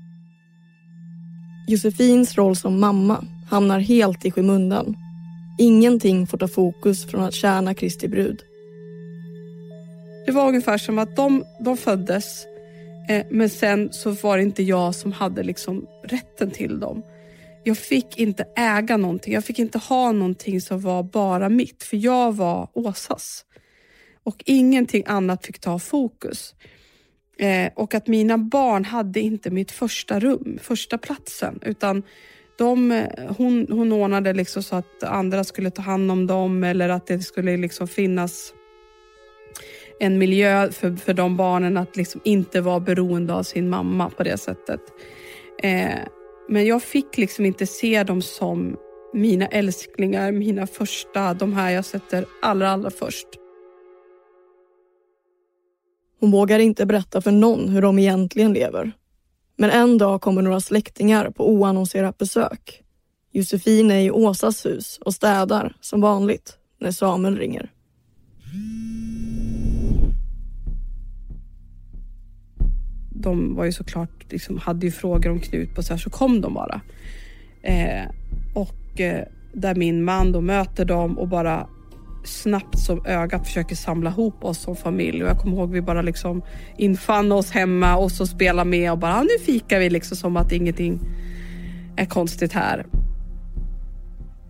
Josefins 1.67 2.38
roll 2.38 2.55
som 2.55 2.79
mamma 2.79 3.25
hamnar 3.49 3.79
helt 3.79 4.25
i 4.25 4.31
skymundan. 4.31 4.95
Ingenting 5.62 6.28
får 6.28 6.38
ta 6.38 6.48
fokus 6.48 7.06
från 7.06 7.22
att 7.24 7.34
tjäna 7.34 7.74
Kristi 7.74 8.08
brud. 8.08 8.44
Det 10.25 10.32
var 10.32 10.48
ungefär 10.48 10.78
som 10.78 11.00
att 11.00 11.16
de, 11.16 11.46
de 11.60 11.78
föddes 11.78 12.46
eh, 13.10 13.25
men 13.30 13.50
sen 13.50 13.94
så 13.94 14.12
var 14.12 14.38
det 14.38 14.44
inte 14.44 14.63
jag 14.63 14.96
som 14.96 15.12
hade 15.12 15.44
liksom 15.44 15.88
rätten 16.04 16.51
till 16.51 16.80
dem. 16.80 17.04
Jag 17.63 17.78
fick 17.78 18.18
inte 18.20 18.46
äga 18.56 18.98
någonting. 18.98 19.34
Jag 19.34 19.46
fick 19.46 19.60
inte 19.60 19.78
ha 19.78 20.12
någonting 20.12 20.62
som 20.62 20.82
var 20.82 21.04
bara 21.04 21.50
mitt 21.50 21.84
för 21.84 21.98
jag 21.98 22.36
var 22.36 22.70
Åsas. 22.74 23.46
Och 24.24 24.44
ingenting 24.46 25.04
annat 25.08 25.46
fick 25.46 25.60
ta 25.60 25.80
fokus. 25.80 26.56
Eh, 27.39 27.72
och 27.75 27.96
att 27.96 28.08
mina 28.08 28.38
barn 28.38 28.86
hade 28.86 29.20
inte 29.20 29.50
mitt 29.50 29.72
första 29.72 30.20
rum, 30.20 30.60
första 30.62 30.98
platsen 30.98 31.60
utan 31.62 32.04
de, 32.60 33.08
hon, 33.38 33.68
hon 33.70 33.92
ordnade 33.92 34.34
liksom 34.34 34.63
så 34.63 34.75
att 34.75 35.04
andra 35.04 35.44
skulle 35.44 35.72
ta 35.72 35.82
hand 35.82 36.12
om 36.12 36.28
dem 36.28 36.63
eller 36.63 36.89
att 36.89 37.08
det 37.08 37.20
skulle 37.20 37.58
liksom 37.58 37.88
finnas 37.88 38.54
en 40.00 40.18
miljö 40.18 40.72
för, 40.72 40.96
för 40.96 41.13
de 41.13 41.38
barnen 41.38 41.78
att 41.78 41.96
liksom 41.96 42.22
inte 42.24 42.62
vara 42.62 42.80
beroende 42.80 43.34
av 43.34 43.44
sin 43.44 43.70
mamma 43.70 44.10
på 44.10 44.24
det 44.24 44.38
sättet. 44.38 44.82
Eh, 45.63 46.00
men 46.50 46.66
jag 46.66 46.84
fick 46.84 47.18
liksom 47.18 47.46
inte 47.46 47.66
se 47.66 48.04
dem 48.04 48.22
som 48.22 48.78
mina 49.13 49.48
älsklingar, 49.48 50.32
mina 50.32 50.68
första, 50.68 51.34
de 51.34 51.54
här 51.54 51.72
jag 51.72 51.86
sätter 51.86 52.25
allra, 52.42 52.70
allra 52.70 52.89
först. 52.89 53.28
Hon 56.20 56.32
vågar 56.32 56.60
inte 56.60 56.86
berätta 56.86 57.22
för 57.22 57.32
någon 57.32 57.70
hur 57.70 57.82
de 57.82 58.00
egentligen 58.00 58.54
lever. 58.54 58.92
Men 59.60 59.70
en 59.70 59.98
dag 59.98 60.22
kommer 60.22 60.42
några 60.42 60.60
släktingar 60.60 61.30
på 61.30 61.50
oannonserat 61.50 62.18
besök. 62.18 62.84
Josefin 63.32 63.92
är 63.92 64.00
i 64.00 64.12
Åsas 64.12 64.66
hus 64.66 65.00
och 65.06 65.13
städar 65.13 65.75
som 65.82 66.01
vanligt 66.01 66.58
när 66.80 66.92
Samuel 66.92 67.38
ringer. 67.38 67.72
De 73.12 73.56
var 73.56 73.66
ju 73.66 73.72
såklart, 73.72 74.32
liksom, 74.32 74.58
hade 74.58 74.86
ju 74.86 74.92
frågor 74.92 75.30
om 75.30 75.39
Knut 75.39 75.75
på 75.75 75.84
så 75.84 75.94
här, 75.94 76.00
så 76.00 76.10
kom 76.10 76.42
de 76.42 76.54
bara. 76.54 76.82
Eh, 77.62 78.10
och 78.56 79.00
eh, 79.00 79.24
där 79.54 79.75
min 79.75 80.04
man 80.04 80.32
då 80.32 80.42
möter 80.42 80.86
dem 80.86 81.18
och 81.18 81.28
bara 81.28 81.68
snabbt 82.29 82.79
som 82.79 83.05
ögat 83.05 83.48
försöker 83.48 83.75
samla 83.75 84.09
ihop 84.09 84.43
oss 84.43 84.62
som 84.62 84.75
familj. 84.75 85.24
Och 85.24 85.29
jag 85.29 85.38
kommer 85.38 85.57
ihåg 85.57 85.71
vi 85.71 85.81
bara 85.81 86.01
liksom 86.01 86.41
infann 86.77 87.31
oss 87.31 87.51
hemma 87.51 87.98
och 87.98 88.12
så 88.12 88.27
spela 88.27 88.65
med 88.65 88.91
och 88.91 88.98
bara 88.98 89.24
nu 89.24 89.45
fikar 89.45 89.79
vi 89.79 89.89
liksom 89.89 90.17
som 90.17 90.38
att 90.38 90.51
ingenting 90.51 91.00
är 91.98 92.05
konstigt 92.05 92.53
här. 92.53 92.86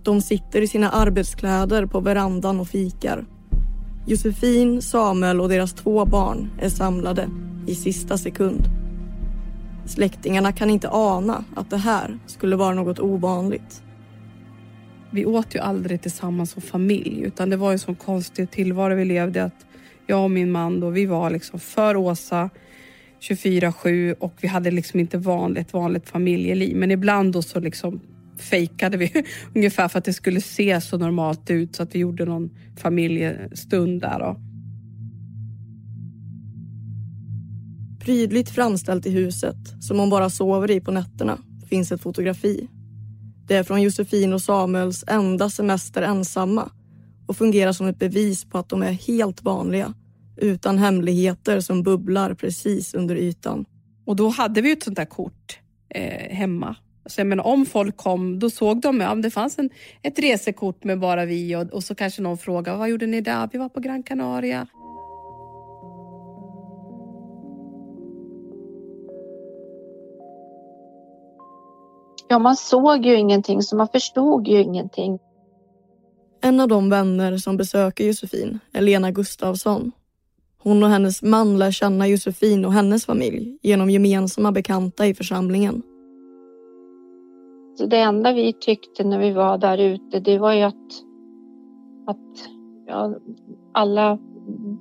De 0.03 0.21
sitter 0.21 0.61
i 0.61 0.67
sina 0.67 0.89
arbetskläder 0.89 1.85
på 1.85 1.99
verandan 1.99 2.59
och 2.59 2.67
fikar. 2.67 3.25
Josefin, 4.07 4.81
Samuel 4.81 5.41
och 5.41 5.49
deras 5.49 5.73
två 5.73 6.05
barn 6.05 6.49
är 6.59 6.69
samlade 6.69 7.29
i 7.67 7.75
sista 7.75 8.17
sekund. 8.17 8.61
Släktingarna 9.85 10.51
kan 10.51 10.69
inte 10.69 10.89
ana 10.89 11.43
att 11.55 11.69
det 11.69 11.77
här 11.77 12.19
skulle 12.25 12.55
vara 12.55 12.75
något 12.75 12.99
ovanligt. 12.99 13.83
Vi 15.11 15.25
åt 15.25 15.55
ju 15.55 15.59
aldrig 15.59 16.01
tillsammans 16.01 16.51
som 16.51 16.61
familj 16.61 17.21
utan 17.21 17.49
det 17.49 17.57
var 17.57 17.71
en 17.71 17.79
sån 17.79 17.95
konstig 17.95 18.51
tillvaro 18.51 18.95
vi 18.95 19.05
levde 19.05 19.43
att 19.43 19.65
jag 20.07 20.23
och 20.23 20.31
min 20.31 20.51
man 20.51 20.79
då, 20.79 20.89
vi 20.89 21.05
var 21.05 21.29
liksom 21.29 21.59
för 21.59 21.95
Åsa 21.95 22.49
24-7 23.19 24.13
och 24.19 24.33
vi 24.41 24.47
hade 24.47 24.71
liksom 24.71 24.99
inte 24.99 25.17
vanligt, 25.17 25.73
vanligt 25.73 26.09
familjeliv. 26.09 26.77
Men 26.77 26.91
ibland 26.91 27.33
då 27.33 27.41
så 27.41 27.59
liksom 27.59 28.01
fejkade 28.37 28.97
vi 28.97 29.25
ungefär 29.55 29.87
för 29.87 29.99
att 29.99 30.05
det 30.05 30.13
skulle 30.13 30.41
se 30.41 30.81
så 30.81 30.97
normalt 30.97 31.49
ut 31.49 31.75
så 31.75 31.83
att 31.83 31.95
vi 31.95 31.99
gjorde 31.99 32.25
någon 32.25 32.49
familjestund 32.77 34.01
där. 34.01 34.19
Då. 34.19 34.39
Prydligt 38.05 38.49
framställt 38.49 39.05
i 39.05 39.09
huset, 39.09 39.57
som 39.79 39.99
hon 39.99 40.09
bara 40.09 40.29
sover 40.29 40.71
i 40.71 40.81
på 40.81 40.91
nätterna, 40.91 41.37
finns 41.69 41.91
ett 41.91 42.01
fotografi 42.01 42.67
det 43.49 43.55
är 43.55 43.63
från 43.63 43.81
Josefin 43.81 44.33
och 44.33 44.41
Samuels 44.41 45.03
enda 45.07 45.49
semester 45.49 46.01
ensamma 46.01 46.71
och 47.27 47.37
fungerar 47.37 47.71
som 47.71 47.87
ett 47.87 47.99
bevis 47.99 48.45
på 48.45 48.57
att 48.57 48.69
de 48.69 48.83
är 48.83 48.91
helt 48.91 49.41
vanliga 49.43 49.93
utan 50.37 50.77
hemligheter 50.77 51.59
som 51.59 51.83
bubblar 51.83 52.33
precis 52.33 52.93
under 52.93 53.15
ytan. 53.15 53.65
Och 54.05 54.15
då 54.15 54.29
hade 54.29 54.61
vi 54.61 54.71
ett 54.71 54.83
sånt 54.83 54.95
där 54.95 55.05
kort 55.05 55.59
eh, 55.89 56.35
hemma. 56.35 56.75
Så 57.05 57.19
jag 57.19 57.27
menar, 57.27 57.43
om 57.43 57.65
folk 57.65 57.97
kom, 57.97 58.39
då 58.39 58.49
såg 58.49 58.81
de 58.81 59.01
om 59.01 59.21
det 59.21 59.31
fanns 59.31 59.59
en, 59.59 59.69
ett 60.01 60.19
resekort 60.19 60.83
med 60.83 60.99
bara 60.99 61.25
vi 61.25 61.55
och, 61.55 61.61
och 61.61 61.83
så 61.83 61.95
kanske 61.95 62.21
någon 62.21 62.37
frågade 62.37 62.77
vad 62.77 62.89
gjorde 62.89 63.05
ni 63.05 63.21
där? 63.21 63.49
Vi 63.51 63.57
var 63.57 63.69
på 63.69 63.79
Gran 63.79 64.03
Canaria. 64.03 64.67
Ja, 72.31 72.39
man 72.39 72.55
såg 72.55 73.05
ju 73.05 73.15
ingenting 73.15 73.61
så 73.61 73.75
man 73.75 73.87
förstod 73.87 74.47
ju 74.47 74.61
ingenting. 74.61 75.19
En 76.41 76.59
av 76.59 76.67
de 76.67 76.89
vänner 76.89 77.37
som 77.37 77.57
besöker 77.57 78.03
Josefin 78.03 78.59
är 78.73 78.81
Lena 78.81 79.11
Gustavsson. 79.11 79.91
Hon 80.63 80.83
och 80.83 80.89
hennes 80.89 81.21
man 81.21 81.59
lär 81.59 81.71
känna 81.71 82.07
Josefin 82.07 82.65
och 82.65 82.73
hennes 82.73 83.05
familj 83.05 83.57
genom 83.61 83.89
gemensamma 83.89 84.51
bekanta 84.51 85.07
i 85.07 85.13
församlingen. 85.13 85.81
Det 87.87 87.97
enda 87.97 88.33
vi 88.33 88.53
tyckte 88.53 89.03
när 89.03 89.19
vi 89.19 89.31
var 89.31 89.57
där 89.57 89.77
ute, 89.77 90.19
det 90.19 90.37
var 90.37 90.53
ju 90.53 90.61
att, 90.61 91.03
att 92.07 92.49
ja, 92.87 93.15
alla 93.73 94.17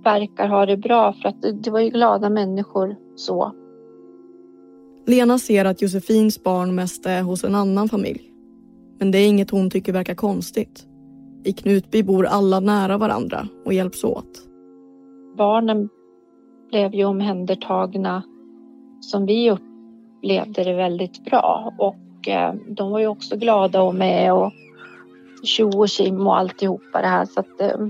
verkar 0.04 0.48
ha 0.48 0.66
det 0.66 0.76
bra 0.76 1.12
för 1.12 1.28
att 1.28 1.42
det, 1.42 1.52
det 1.52 1.70
var 1.70 1.80
ju 1.80 1.90
glada 1.90 2.30
människor 2.30 2.96
så. 3.16 3.52
Lena 5.08 5.38
ser 5.38 5.64
att 5.64 5.82
Josefins 5.82 6.42
barn 6.42 6.74
mest 6.74 7.06
är 7.06 7.22
hos 7.22 7.44
en 7.44 7.54
annan 7.54 7.88
familj. 7.88 8.32
Men 8.98 9.10
det 9.10 9.18
är 9.18 9.28
inget 9.28 9.50
hon 9.50 9.70
tycker 9.70 9.92
verkar 9.92 10.14
konstigt. 10.14 10.86
I 11.44 11.52
Knutby 11.52 12.02
bor 12.02 12.26
alla 12.26 12.60
nära 12.60 12.98
varandra 12.98 13.48
och 13.64 13.72
hjälps 13.72 14.04
åt. 14.04 14.48
Barnen 15.36 15.88
blev 16.70 16.94
ju 16.94 17.04
omhändertagna 17.04 18.22
som 19.00 19.26
vi 19.26 19.50
upplevde 19.50 20.64
det 20.64 20.74
väldigt 20.74 21.24
bra 21.24 21.74
och 21.78 22.28
eh, 22.28 22.54
de 22.68 22.90
var 22.90 22.98
ju 22.98 23.06
också 23.06 23.36
glada 23.36 23.82
och 23.82 23.94
med 23.94 24.32
och 24.32 24.52
tjo 25.42 25.82
och 25.82 25.88
kim 25.88 26.26
och 26.26 26.38
alltihopa 26.38 27.00
det 27.00 27.08
här 27.08 27.24
så 27.24 27.40
att 27.40 27.60
eh, 27.60 27.88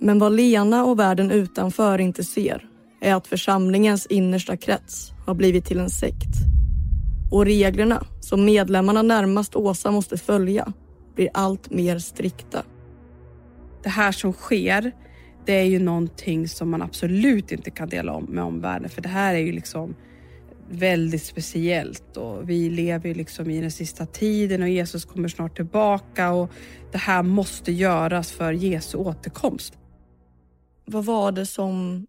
Men 0.00 0.18
vad 0.18 0.32
Lena 0.32 0.84
och 0.84 0.98
världen 0.98 1.30
utanför 1.30 1.98
inte 1.98 2.24
ser 2.24 2.67
är 3.00 3.14
att 3.14 3.26
församlingens 3.26 4.06
innersta 4.06 4.56
krets 4.56 5.12
har 5.26 5.34
blivit 5.34 5.64
till 5.64 5.78
en 5.78 5.90
sekt. 5.90 6.34
Och 7.30 7.44
reglerna 7.44 8.06
som 8.20 8.44
medlemmarna 8.44 9.02
närmast 9.02 9.56
Åsa 9.56 9.90
måste 9.90 10.18
följa 10.18 10.72
blir 11.14 11.28
allt 11.34 11.70
mer 11.70 11.98
strikta. 11.98 12.62
Det 13.82 13.88
här 13.88 14.12
som 14.12 14.32
sker, 14.32 14.92
det 15.46 15.52
är 15.52 15.64
ju 15.64 15.78
någonting 15.78 16.48
som 16.48 16.70
man 16.70 16.82
absolut 16.82 17.52
inte 17.52 17.70
kan 17.70 17.88
dela 17.88 18.12
om 18.12 18.24
med 18.24 18.44
omvärlden 18.44 18.90
för 18.90 19.02
det 19.02 19.08
här 19.08 19.34
är 19.34 19.38
ju 19.38 19.52
liksom 19.52 19.94
väldigt 20.70 21.22
speciellt 21.22 22.16
och 22.16 22.50
vi 22.50 22.70
lever 22.70 23.08
ju 23.08 23.14
liksom 23.14 23.50
i 23.50 23.60
den 23.60 23.70
sista 23.70 24.06
tiden 24.06 24.62
och 24.62 24.68
Jesus 24.68 25.04
kommer 25.04 25.28
snart 25.28 25.56
tillbaka 25.56 26.32
och 26.32 26.50
det 26.92 26.98
här 26.98 27.22
måste 27.22 27.72
göras 27.72 28.32
för 28.32 28.52
Jesu 28.52 28.98
återkomst. 28.98 29.78
Vad 30.84 31.04
var 31.04 31.32
det 31.32 31.46
som 31.46 32.06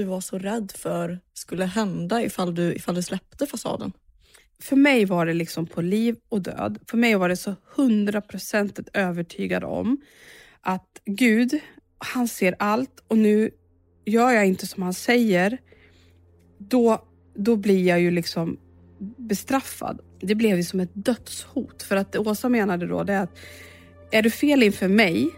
du 0.00 0.06
var 0.06 0.20
så 0.20 0.38
rädd 0.38 0.72
för 0.76 1.20
skulle 1.32 1.64
hända 1.64 2.22
ifall 2.22 2.54
du, 2.54 2.74
ifall 2.74 2.94
du 2.94 3.02
släppte 3.02 3.46
fasaden? 3.46 3.92
För 4.62 4.76
mig 4.76 5.04
var 5.04 5.26
det 5.26 5.34
liksom 5.34 5.66
på 5.66 5.82
liv 5.82 6.16
och 6.28 6.42
död. 6.42 6.78
För 6.90 6.96
mig 6.96 7.14
var 7.14 7.28
det 7.28 7.36
så 7.36 7.54
hundraprocentigt 7.76 8.88
övertygad 8.92 9.64
om 9.64 10.00
att 10.60 11.00
Gud, 11.04 11.60
han 11.98 12.28
ser 12.28 12.54
allt 12.58 13.04
och 13.08 13.18
nu 13.18 13.50
gör 14.04 14.30
jag 14.30 14.46
inte 14.46 14.66
som 14.66 14.82
han 14.82 14.94
säger, 14.94 15.58
då, 16.58 17.04
då 17.34 17.56
blir 17.56 17.86
jag 17.86 18.00
ju 18.00 18.10
liksom 18.10 18.58
bestraffad. 19.16 20.00
Det 20.20 20.34
blev 20.34 20.56
ju 20.56 20.64
som 20.64 20.80
ett 20.80 20.90
dödshot. 20.94 21.82
För 21.82 21.96
att 21.96 22.16
Åsa 22.16 22.48
menade 22.48 22.86
då 22.86 23.04
det 23.04 23.20
att 23.20 23.38
är 24.10 24.22
du 24.22 24.30
fel 24.30 24.62
inför 24.62 24.88
mig, 24.88 25.30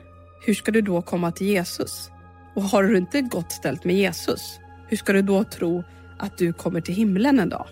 hur 0.46 0.54
ska 0.54 0.72
du 0.72 0.80
då 0.80 1.02
komma 1.02 1.32
till 1.32 1.46
Jesus? 1.46 2.11
Och 2.54 2.62
har 2.62 2.82
du 2.82 2.96
inte 2.96 3.20
gott 3.20 3.52
ställt 3.52 3.84
med 3.84 3.96
Jesus, 3.96 4.60
hur 4.88 4.96
ska 4.96 5.12
du 5.12 5.22
då 5.22 5.44
tro 5.44 5.84
att 6.18 6.38
du 6.38 6.52
kommer 6.52 6.80
till 6.80 6.94
himlen 6.94 7.40
en 7.40 7.48
dag? 7.48 7.66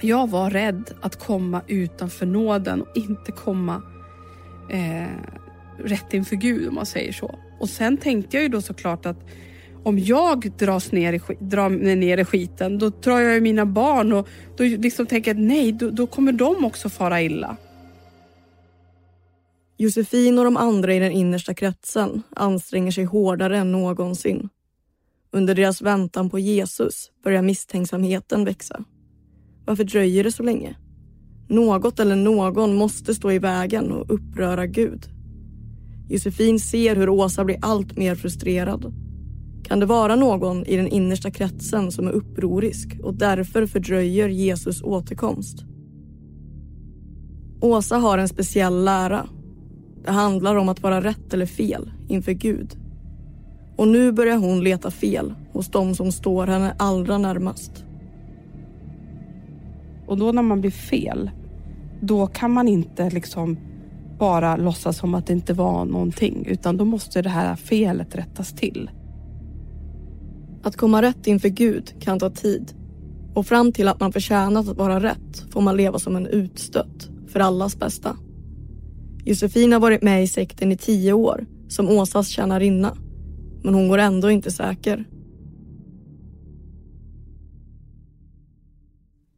Jag 0.00 0.30
var 0.30 0.50
rädd 0.50 0.90
att 1.00 1.18
komma 1.18 1.62
utanför 1.66 2.26
nåden 2.26 2.82
och 2.82 2.96
inte 2.96 3.32
komma 3.32 3.82
eh, 4.70 5.08
rätt 5.84 6.14
inför 6.14 6.36
Gud 6.36 6.68
om 6.68 6.74
man 6.74 6.86
säger 6.86 7.12
så. 7.12 7.38
Och 7.60 7.68
sen 7.68 7.96
tänkte 7.96 8.36
jag 8.36 8.42
ju 8.42 8.48
då 8.48 8.62
såklart 8.62 9.06
att 9.06 9.16
om 9.82 9.98
jag 9.98 10.52
dras 10.58 10.92
ner 10.92 11.12
i, 11.12 11.20
drar 11.38 11.70
ner 11.96 12.18
i 12.18 12.24
skiten, 12.24 12.78
då 12.78 12.88
drar 12.88 13.18
jag 13.18 13.34
ju 13.34 13.40
mina 13.40 13.66
barn 13.66 14.12
och 14.12 14.28
då 14.56 14.64
liksom 14.64 15.06
tänker 15.06 15.30
jag 15.30 15.40
att 15.40 15.46
nej, 15.48 15.72
då, 15.72 15.90
då 15.90 16.06
kommer 16.06 16.32
de 16.32 16.64
också 16.64 16.88
fara 16.88 17.22
illa. 17.22 17.56
Josefin 19.80 20.38
och 20.38 20.44
de 20.44 20.56
andra 20.56 20.94
i 20.94 20.98
den 20.98 21.12
innersta 21.12 21.54
kretsen 21.54 22.22
anstränger 22.36 22.90
sig 22.90 23.04
hårdare 23.04 23.58
än 23.58 23.72
någonsin. 23.72 24.48
Under 25.32 25.54
deras 25.54 25.82
väntan 25.82 26.30
på 26.30 26.38
Jesus 26.38 27.10
börjar 27.24 27.42
misstänksamheten 27.42 28.44
växa. 28.44 28.84
Varför 29.64 29.84
dröjer 29.84 30.24
det 30.24 30.32
så 30.32 30.42
länge? 30.42 30.76
Något 31.48 32.00
eller 32.00 32.16
någon 32.16 32.74
måste 32.74 33.14
stå 33.14 33.32
i 33.32 33.38
vägen 33.38 33.92
och 33.92 34.14
uppröra 34.14 34.66
Gud. 34.66 35.08
Josefin 36.08 36.60
ser 36.60 36.96
hur 36.96 37.08
Åsa 37.08 37.44
blir 37.44 37.58
allt 37.62 37.96
mer 37.96 38.14
frustrerad. 38.14 38.94
Kan 39.64 39.80
det 39.80 39.86
vara 39.86 40.16
någon 40.16 40.66
i 40.66 40.76
den 40.76 40.88
innersta 40.88 41.30
kretsen 41.30 41.92
som 41.92 42.06
är 42.06 42.12
upprorisk 42.12 43.00
och 43.02 43.14
därför 43.14 43.66
fördröjer 43.66 44.28
Jesus 44.28 44.82
återkomst? 44.82 45.64
Åsa 47.60 47.96
har 47.96 48.18
en 48.18 48.28
speciell 48.28 48.84
lära. 48.84 49.28
Det 50.04 50.10
handlar 50.10 50.56
om 50.56 50.68
att 50.68 50.82
vara 50.82 51.00
rätt 51.00 51.34
eller 51.34 51.46
fel 51.46 51.90
inför 52.08 52.32
Gud. 52.32 52.76
Och 53.76 53.88
nu 53.88 54.12
börjar 54.12 54.36
hon 54.36 54.64
leta 54.64 54.90
fel 54.90 55.34
hos 55.52 55.68
de 55.68 55.94
som 55.94 56.12
står 56.12 56.46
henne 56.46 56.74
allra 56.78 57.18
närmast. 57.18 57.84
Och 60.06 60.18
då 60.18 60.32
när 60.32 60.42
man 60.42 60.60
blir 60.60 60.70
fel, 60.70 61.30
då 62.00 62.26
kan 62.26 62.50
man 62.50 62.68
inte 62.68 63.10
liksom 63.10 63.56
bara 64.18 64.56
låtsas 64.56 64.98
som 64.98 65.14
att 65.14 65.26
det 65.26 65.32
inte 65.32 65.52
var 65.52 65.84
någonting, 65.84 66.46
utan 66.46 66.76
då 66.76 66.84
måste 66.84 67.22
det 67.22 67.28
här 67.28 67.56
felet 67.56 68.14
rättas 68.14 68.52
till. 68.52 68.90
Att 70.62 70.76
komma 70.76 71.02
rätt 71.02 71.26
inför 71.26 71.48
Gud 71.48 71.94
kan 72.00 72.18
ta 72.18 72.30
tid. 72.30 72.72
Och 73.34 73.46
fram 73.46 73.72
till 73.72 73.88
att 73.88 74.00
man 74.00 74.12
förtjänat 74.12 74.68
att 74.68 74.76
vara 74.76 75.02
rätt 75.02 75.44
får 75.50 75.60
man 75.60 75.76
leva 75.76 75.98
som 75.98 76.16
en 76.16 76.26
utstött, 76.26 77.10
för 77.28 77.40
allas 77.40 77.78
bästa. 77.78 78.16
Josefin 79.24 79.72
har 79.72 79.80
varit 79.80 80.02
med 80.02 80.22
i 80.22 80.26
sekten 80.26 80.72
i 80.72 80.76
tio 80.76 81.12
år, 81.12 81.46
som 81.68 81.88
Åsas 81.88 82.28
tjänarinna. 82.28 82.96
Men 83.62 83.74
hon 83.74 83.88
går 83.88 83.98
ändå 83.98 84.30
inte 84.30 84.50
säker. 84.50 85.04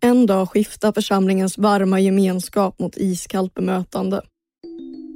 En 0.01 0.27
dag 0.27 0.49
skiftar 0.49 0.93
församlingens 0.93 1.59
varma 1.59 2.01
gemenskap 2.01 2.79
mot 2.79 2.97
iskallt 2.97 3.55
bemötande. 3.55 4.21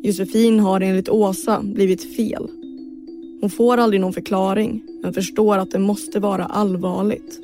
Josefin 0.03 0.61
har 0.61 0.81
enligt 0.81 1.09
Åsa 1.09 1.63
blivit 1.63 2.17
fel. 2.17 2.49
Hon 3.41 3.51
får 3.51 3.77
aldrig 3.77 4.01
någon 4.01 4.13
förklaring 4.13 4.83
men 5.03 5.13
förstår 5.13 5.59
att 5.59 5.71
det 5.71 5.79
måste 5.79 6.21
vara 6.21 6.45
allvarligt. 6.45 7.41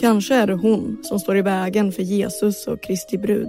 Kanske 0.00 0.34
är 0.34 0.46
det 0.46 0.54
hon 0.54 0.98
som 1.02 1.20
står 1.20 1.36
i 1.36 1.42
vägen 1.42 1.92
för 1.92 2.02
Jesus 2.02 2.66
och 2.66 2.82
Kristi 2.82 3.18
brud. 3.18 3.48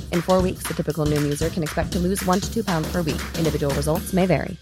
In 0.13 0.21
four 0.21 0.41
weeks, 0.41 0.63
the 0.63 0.73
typical 0.73 1.05
Noom 1.05 1.23
user 1.23 1.49
can 1.49 1.63
expect 1.63 1.93
to 1.93 1.99
lose 1.99 2.29
one 2.29 2.39
to 2.39 2.53
two 2.53 2.63
pounds 2.63 2.91
per 2.91 3.03
week. 3.03 3.21
Individual 3.37 3.73
results 3.75 4.13
may 4.13 4.27
vary. 4.27 4.57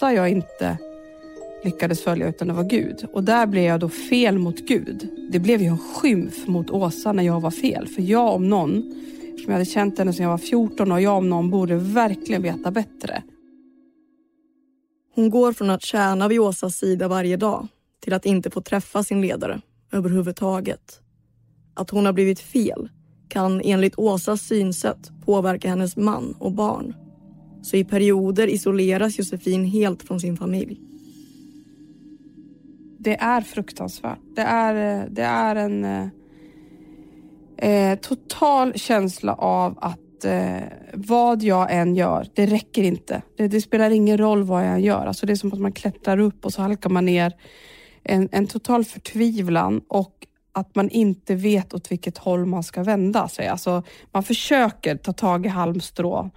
jag 0.00 0.28
inte 0.28 0.78
lyckades 1.64 2.02
följa 2.02 2.28
utan 2.28 2.48
det 2.48 2.54
var 2.54 2.64
Gud. 2.64 3.06
Och 3.12 3.24
där 3.24 3.46
blev 3.46 3.64
jag 3.64 3.80
då 3.80 3.88
fel 3.88 4.38
mot 4.38 4.58
Gud. 4.58 5.08
Det 5.30 5.38
blev 5.38 5.62
ju 5.62 5.66
en 5.66 5.78
skymf 5.78 6.46
mot 6.46 6.70
Åsa 6.70 7.12
när 7.12 7.22
jag 7.22 7.40
var 7.40 7.50
fel. 7.50 7.88
För 7.88 8.02
jag 8.02 8.34
om 8.34 8.48
någon, 8.48 8.82
som 9.36 9.44
jag 9.46 9.52
hade 9.52 9.64
känt 9.64 9.98
henne 9.98 10.12
sedan 10.12 10.22
jag 10.22 10.30
var 10.30 10.38
14 10.38 10.92
och 10.92 11.00
jag 11.00 11.16
om 11.16 11.30
någon 11.30 11.50
borde 11.50 11.76
verkligen 11.76 12.42
veta 12.42 12.70
bättre. 12.70 13.22
Hon 15.14 15.30
går 15.30 15.52
från 15.52 15.70
att 15.70 15.82
tjäna 15.82 16.28
vid 16.28 16.40
Åsas 16.40 16.76
sida 16.76 17.08
varje 17.08 17.36
dag 17.36 17.68
till 18.00 18.12
att 18.12 18.26
inte 18.26 18.50
få 18.50 18.60
träffa 18.60 19.04
sin 19.04 19.20
ledare 19.20 19.60
överhuvudtaget. 19.92 21.00
Att 21.78 21.90
hon 21.90 22.06
har 22.06 22.12
blivit 22.12 22.40
fel 22.40 22.88
kan 23.28 23.60
enligt 23.64 23.98
Åsas 23.98 24.42
synsätt 24.42 25.10
påverka 25.24 25.68
hennes 25.68 25.96
man 25.96 26.34
och 26.38 26.52
barn. 26.52 26.94
Så 27.62 27.76
i 27.76 27.84
perioder 27.84 28.46
isoleras 28.46 29.18
Josefin 29.18 29.64
helt 29.64 30.02
från 30.02 30.20
sin 30.20 30.36
familj. 30.36 30.80
Det 32.98 33.16
är 33.16 33.40
fruktansvärt. 33.40 34.18
Det 34.36 34.42
är, 34.42 35.08
det 35.10 35.22
är 35.22 35.56
en 35.56 35.84
eh, 37.56 37.98
total 37.98 38.72
känsla 38.74 39.34
av 39.34 39.78
att 39.80 40.24
eh, 40.24 40.62
vad 40.94 41.42
jag 41.42 41.74
än 41.74 41.96
gör, 41.96 42.26
det 42.34 42.46
räcker 42.46 42.82
inte. 42.82 43.22
Det, 43.36 43.48
det, 43.48 43.60
spelar 43.60 43.90
ingen 43.90 44.18
roll 44.18 44.42
vad 44.42 44.66
jag 44.66 44.72
än 44.74 44.82
gör. 44.82 45.06
Alltså 45.06 45.26
det 45.26 45.32
är 45.32 45.36
som 45.36 45.52
att 45.52 45.60
man 45.60 45.72
klättrar 45.72 46.18
upp 46.18 46.44
och 46.44 46.52
så 46.52 46.62
halkar 46.62 46.90
man 46.90 47.04
ner. 47.04 47.32
En, 48.02 48.28
en 48.32 48.46
total 48.46 48.84
förtvivlan 48.84 49.80
och 49.88 50.27
att 50.52 50.74
man 50.74 50.90
inte 50.90 51.34
vet 51.34 51.74
åt 51.74 51.92
vilket 51.92 52.18
håll 52.18 52.46
man 52.46 52.62
ska 52.62 52.82
vända 52.82 53.28
sig. 53.28 53.48
Alltså, 53.48 53.82
man 54.12 54.22
försöker 54.22 54.96
ta 54.96 55.12
tag 55.12 55.46
i 55.46 55.48
halmstrå 55.48 56.30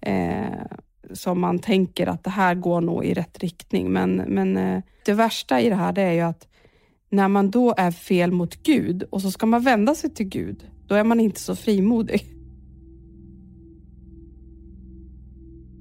eh, 0.00 0.66
som 1.12 1.40
man 1.40 1.58
tänker 1.58 2.06
att 2.06 2.24
det 2.24 2.30
här 2.30 2.54
går 2.54 2.80
nog 2.80 3.04
i 3.04 3.14
rätt 3.14 3.38
riktning. 3.38 3.92
Men, 3.92 4.16
men 4.16 4.56
eh, 4.56 4.82
det 5.04 5.12
värsta 5.12 5.60
i 5.60 5.68
det 5.68 5.74
här 5.74 5.92
det 5.92 6.02
är 6.02 6.12
ju 6.12 6.20
att 6.20 6.48
när 7.10 7.28
man 7.28 7.50
då 7.50 7.74
är 7.76 7.90
fel 7.90 8.32
mot 8.32 8.62
Gud 8.62 9.02
och 9.02 9.22
så 9.22 9.30
ska 9.30 9.46
man 9.46 9.62
vända 9.62 9.94
sig 9.94 10.14
till 10.14 10.28
Gud, 10.28 10.64
då 10.86 10.94
är 10.94 11.04
man 11.04 11.20
inte 11.20 11.40
så 11.40 11.56
frimodig. 11.56 12.32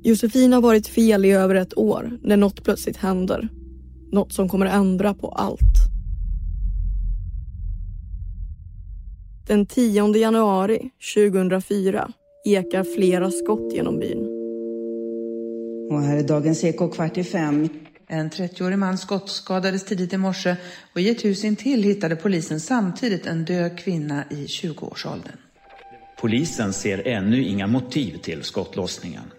Josefin 0.04 0.54
har 0.54 0.62
varit 0.62 0.88
fel 0.88 1.26
i 1.26 1.32
över 1.32 1.56
ett 1.56 1.78
år 1.78 2.20
när 2.22 2.38
något 2.38 2.64
plötsligt 2.64 2.98
händer. 2.98 3.50
Något 4.12 4.34
som 4.34 4.50
kommer 4.50 4.66
ändra 4.66 5.14
på 5.14 5.30
allt. 5.30 5.85
Den 9.48 9.66
10 9.66 10.16
januari 10.16 10.90
2004 11.16 12.12
ekar 12.46 12.84
flera 12.96 13.32
skott 13.32 13.74
genom 13.74 14.00
byn. 14.00 14.18
Och 15.92 16.02
här 16.02 16.18
är 16.18 16.24
dagens 16.24 16.64
Eko 16.64 16.90
kvart 16.90 17.18
i 17.18 17.24
fem. 17.24 17.70
En 18.08 18.30
30-årig 18.30 18.78
man 18.78 18.98
skottskadades 18.98 19.86
tidigt 19.86 20.14
i 20.14 20.18
morse 20.18 20.56
och 20.94 21.02
i 21.02 21.10
ett 21.10 21.26
hus 21.26 21.44
intill 21.44 21.84
hittade 21.84 22.16
polisen 22.16 22.60
samtidigt 22.60 23.26
en 23.26 23.46
död 23.46 23.78
kvinna 23.78 24.24
i 24.30 24.46
20-årsåldern. 24.46 25.38
Polisen 26.22 26.74
ser 26.74 27.08
ännu 27.08 27.44
inga 27.44 27.68
motiv 27.68 28.18
till 28.18 28.44
skottlossningen. 28.44 29.32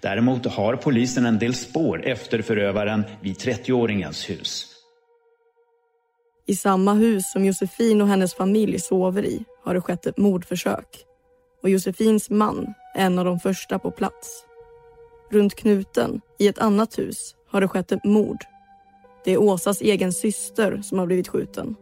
Däremot 0.00 0.46
har 0.46 0.76
polisen 0.76 1.26
en 1.26 1.38
del 1.38 1.54
spår 1.54 2.06
efter 2.06 2.42
förövaren 2.42 3.02
vid 3.20 3.36
30-åringens 3.36 4.30
hus. 4.30 4.73
I 6.46 6.56
samma 6.56 6.94
hus 6.94 7.32
som 7.32 7.44
Josefin 7.44 8.02
och 8.02 8.08
hennes 8.08 8.34
familj 8.34 8.78
sover 8.78 9.24
i 9.24 9.44
har 9.64 9.74
det 9.74 9.80
skett 9.80 10.06
ett 10.06 10.18
mordförsök. 10.18 11.04
Och 11.62 11.70
Josefins 11.70 12.30
man 12.30 12.74
är 12.94 13.06
en 13.06 13.18
av 13.18 13.24
de 13.24 13.40
första 13.40 13.78
på 13.78 13.90
plats. 13.90 14.44
Runt 15.30 15.54
knuten, 15.54 16.20
i 16.38 16.48
ett 16.48 16.58
annat 16.58 16.98
hus, 16.98 17.34
har 17.48 17.60
det 17.60 17.68
skett 17.68 17.92
ett 17.92 18.04
mord. 18.04 18.36
Det 19.24 19.32
är 19.32 19.38
Åsas 19.38 19.80
egen 19.80 20.12
syster 20.12 20.80
som 20.82 20.98
har 20.98 21.06
blivit 21.06 21.28
skjuten. 21.28 21.76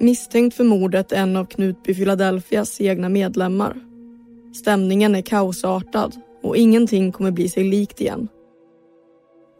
Misstänkt 0.00 0.56
för 0.56 0.64
mordet 0.64 1.12
är 1.12 1.16
en 1.16 1.36
av 1.36 1.44
Knutby 1.44 1.94
Philadelphias 1.94 2.80
egna 2.80 3.08
medlemmar. 3.08 3.80
Stämningen 4.54 5.14
är 5.14 5.22
kaosartad 5.22 6.16
och 6.42 6.56
ingenting 6.56 7.12
kommer 7.12 7.30
bli 7.30 7.48
sig 7.48 7.64
likt 7.64 8.00
igen. 8.00 8.28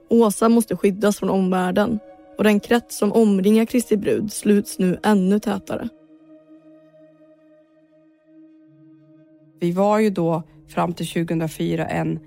Åsa 0.09 0.49
måste 0.49 0.77
skyddas 0.77 1.19
från 1.19 1.31
omvärlden 1.31 1.99
och 2.43 2.47
den 2.47 2.61
krets 2.61 2.97
som 2.97 3.13
omringar 3.13 3.65
Kristi 3.65 3.97
brud 3.97 4.33
sluts 4.33 4.79
nu 4.79 4.99
ännu 5.03 5.39
tätare. 5.39 5.89
Vi 9.61 9.73
var 9.73 9.99
ju 9.99 10.11
då 10.11 10.43
fram 10.69 10.93
till 10.93 11.07
2004 11.07 11.87
en 11.87 12.19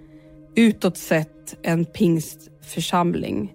utåt 0.55 0.97
sett 0.97 1.57
en 1.61 1.85
pingstförsamling. 1.85 3.53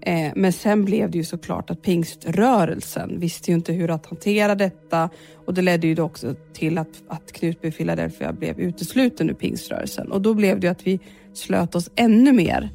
Eh, 0.00 0.32
men 0.36 0.52
sen 0.52 0.84
blev 0.84 1.10
det 1.10 1.18
ju 1.18 1.24
såklart 1.24 1.70
att 1.70 1.82
pingströrelsen 1.82 3.20
visste 3.20 3.50
ju 3.50 3.56
inte 3.56 3.72
hur 3.72 3.90
att 3.90 4.06
hantera 4.06 4.54
detta 4.54 5.10
och 5.46 5.54
det 5.54 5.62
ledde 5.62 5.86
ju 5.86 5.94
då 5.94 6.02
också 6.02 6.34
till 6.52 6.78
att, 6.78 7.02
att 7.08 7.32
Knutby 7.32 7.72
Philadelphia 7.72 8.32
blev 8.32 8.60
utesluten 8.60 9.30
ur 9.30 9.34
pingströrelsen 9.34 10.12
och 10.12 10.20
då 10.20 10.34
blev 10.34 10.60
det 10.60 10.66
ju 10.66 10.70
att 10.70 10.86
vi 10.86 11.00
slöt 11.32 11.74
oss 11.74 11.90
ännu 11.96 12.32
mer. 12.32 12.70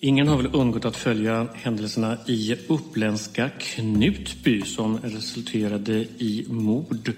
Ingen 0.00 0.28
har 0.28 0.36
väl 0.36 0.50
undgått 0.52 0.84
att 0.84 0.96
följa 0.96 1.48
händelserna 1.54 2.18
i 2.26 2.56
uppländska 2.68 3.50
Knutby 3.58 4.62
som 4.62 4.98
resulterade 4.98 5.92
i 6.18 6.44
mord 6.48 7.12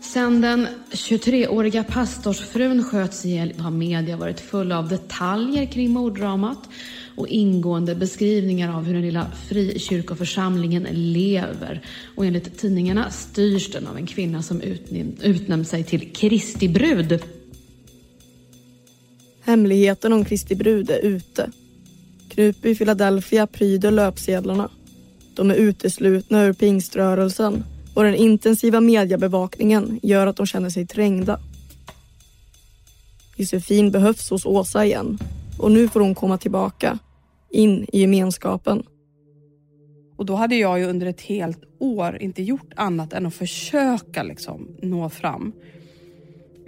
Sen 0.00 0.40
den 0.40 0.68
23-åriga 0.90 1.84
pastorsfrun 1.84 2.84
sköts 2.84 3.24
ihjäl 3.24 3.52
har 3.58 3.70
media 3.70 4.16
varit 4.16 4.40
fulla 4.40 4.78
av 4.78 4.88
detaljer 4.88 5.66
kring 5.66 5.90
morddramat 5.90 6.68
och 7.16 7.28
ingående 7.28 7.94
beskrivningar 7.94 8.76
av 8.76 8.84
hur 8.84 8.94
den 8.94 9.02
lilla 9.02 9.26
frikyrkoförsamlingen 9.48 10.82
lever. 10.92 11.82
Och 12.14 12.26
enligt 12.26 12.58
tidningarna 12.58 13.10
styrs 13.10 13.72
den 13.72 13.86
av 13.86 13.96
en 13.96 14.06
kvinna 14.06 14.42
som 14.42 14.60
utnämnt 15.22 15.68
sig 15.68 15.84
till 15.84 16.12
Kristi 16.12 16.68
brud. 16.68 17.22
Hemligheten 19.48 20.12
om 20.12 20.24
Kristi 20.24 20.54
brud 20.54 20.90
är 20.90 20.98
ute. 20.98 21.50
Knutby 22.28 22.74
Philadelphia 22.74 23.46
pryder 23.46 23.90
löpsedlarna. 23.90 24.70
De 25.34 25.50
är 25.50 25.54
uteslutna 25.54 26.44
ur 26.44 26.52
pingströrelsen 26.52 27.64
och 27.94 28.02
den 28.04 28.14
intensiva 28.14 28.80
mediebevakningen 28.80 30.00
gör 30.02 30.26
att 30.26 30.36
de 30.36 30.46
känner 30.46 30.70
sig 30.70 30.86
trängda. 30.86 31.40
Josefin 33.36 33.90
behövs 33.90 34.30
hos 34.30 34.46
Åsa 34.46 34.84
igen 34.84 35.18
och 35.58 35.70
nu 35.70 35.88
får 35.88 36.00
hon 36.00 36.14
komma 36.14 36.38
tillbaka, 36.38 36.98
in 37.50 37.86
i 37.92 38.00
gemenskapen. 38.00 38.82
Och 40.16 40.26
då 40.26 40.34
hade 40.34 40.56
jag 40.56 40.78
ju 40.78 40.84
under 40.84 41.06
ett 41.06 41.20
helt 41.20 41.64
år 41.78 42.22
inte 42.22 42.42
gjort 42.42 42.72
annat 42.76 43.12
än 43.12 43.26
att 43.26 43.34
försöka 43.34 44.22
liksom 44.22 44.68
nå 44.82 45.08
fram 45.08 45.52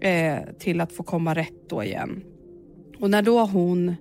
eh, 0.02 0.38
till 0.58 0.80
att 0.80 0.92
få 0.92 1.02
komma 1.02 1.34
rätt 1.34 1.68
då 1.68 1.84
igen. 1.84 2.22
Och 3.00 3.10
när 3.10 3.22
då 3.22 3.44
hon 3.44 3.94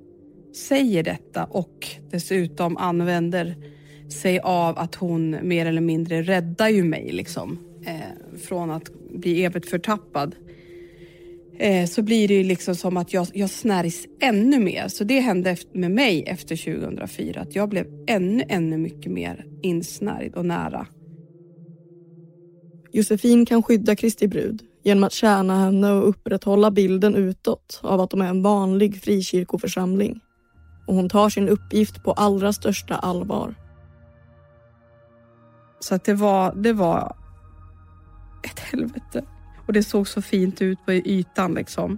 säger 0.55 1.03
detta 1.03 1.43
och 1.43 1.87
dessutom 2.11 2.77
använder 2.77 3.55
sig 4.09 4.39
av 4.39 4.79
att 4.79 4.95
hon 4.95 5.37
mer 5.43 5.65
eller 5.65 5.81
mindre 5.81 6.21
räddar 6.21 6.69
ju 6.69 6.83
mig 6.83 7.11
liksom 7.11 7.59
eh, 7.85 8.37
från 8.37 8.71
att 8.71 8.91
bli 9.13 9.43
evigt 9.43 9.69
förtappad. 9.69 10.35
Eh, 11.57 11.85
så 11.85 12.01
blir 12.01 12.27
det 12.27 12.33
ju 12.33 12.43
liksom 12.43 12.75
som 12.75 12.97
att 12.97 13.13
jag, 13.13 13.27
jag 13.33 13.49
snärjs 13.49 14.07
ännu 14.21 14.59
mer. 14.59 14.87
Så 14.87 15.03
det 15.03 15.19
hände 15.19 15.57
med 15.73 15.91
mig 15.91 16.23
efter 16.27 16.81
2004, 16.81 17.41
att 17.41 17.55
jag 17.55 17.69
blev 17.69 17.85
ännu, 18.07 18.43
ännu 18.49 18.77
mycket 18.77 19.11
mer 19.11 19.45
insnärjd 19.61 20.35
och 20.35 20.45
nära. 20.45 20.87
Josefin 22.91 23.45
kan 23.45 23.63
skydda 23.63 23.95
Kristi 23.95 24.27
brud 24.27 24.68
genom 24.83 25.03
att 25.03 25.13
tjäna 25.13 25.59
henne 25.59 25.91
och 25.91 26.09
upprätthålla 26.09 26.71
bilden 26.71 27.15
utåt 27.15 27.79
av 27.83 28.01
att 28.01 28.09
de 28.09 28.21
är 28.21 28.27
en 28.27 28.41
vanlig 28.41 29.01
frikyrkoförsamling. 29.03 30.19
Och 30.87 30.95
hon 30.95 31.09
tar 31.09 31.29
sin 31.29 31.49
uppgift 31.49 32.03
på 32.03 32.13
allra 32.13 32.53
största 32.53 32.95
allvar. 32.95 33.55
Så 35.79 35.95
att 35.95 36.03
det 36.03 36.13
var, 36.13 36.53
det 36.55 36.73
var 36.73 37.15
ett 38.43 38.59
helvete. 38.59 39.25
Och 39.67 39.73
det 39.73 39.83
såg 39.83 40.07
så 40.07 40.21
fint 40.21 40.61
ut 40.61 40.85
på 40.85 40.93
ytan 40.93 41.53
liksom. 41.53 41.97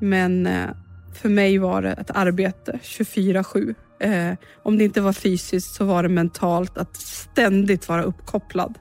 Men 0.00 0.46
eh, 0.46 0.70
för 1.14 1.28
mig 1.28 1.58
var 1.58 1.82
det 1.82 1.92
ett 1.92 2.10
arbete 2.10 2.78
24-7. 2.82 3.74
Eh, 4.00 4.34
om 4.62 4.78
det 4.78 4.84
inte 4.84 5.00
var 5.00 5.12
fysiskt 5.12 5.74
så 5.74 5.84
var 5.84 6.02
det 6.02 6.08
mentalt 6.08 6.78
att 6.78 6.96
ständigt 6.96 7.88
vara 7.88 8.02
uppkopplad. 8.02 8.78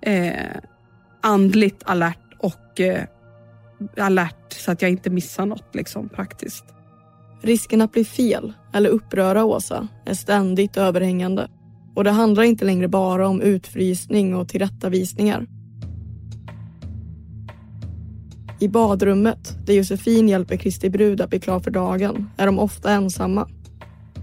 Eh, 0.00 0.56
andligt 1.20 1.82
alert 1.84 2.27
och 2.38 2.80
eh, 2.80 3.04
alert 3.96 4.52
så 4.52 4.72
att 4.72 4.82
jag 4.82 4.90
inte 4.90 5.10
missar 5.10 5.46
något 5.46 5.74
liksom 5.74 6.08
praktiskt. 6.08 6.64
Risken 7.42 7.82
att 7.82 7.92
bli 7.92 8.04
fel 8.04 8.52
eller 8.74 8.90
uppröra 8.90 9.44
Åsa 9.44 9.88
är 10.06 10.14
ständigt 10.14 10.76
överhängande. 10.76 11.48
Och 11.94 12.04
det 12.04 12.10
handlar 12.10 12.42
inte 12.42 12.64
längre 12.64 12.88
bara 12.88 13.28
om 13.28 13.40
utfrysning 13.40 14.34
och 14.34 14.48
tillrättavisningar. 14.48 15.46
I 18.60 18.68
badrummet, 18.68 19.58
där 19.66 19.74
Josefin 19.74 20.28
hjälper 20.28 20.56
Kristi 20.56 20.90
brud 20.90 21.20
att 21.20 21.30
bli 21.30 21.40
klar 21.40 21.60
för 21.60 21.70
dagen, 21.70 22.30
är 22.36 22.46
de 22.46 22.58
ofta 22.58 22.90
ensamma. 22.90 23.48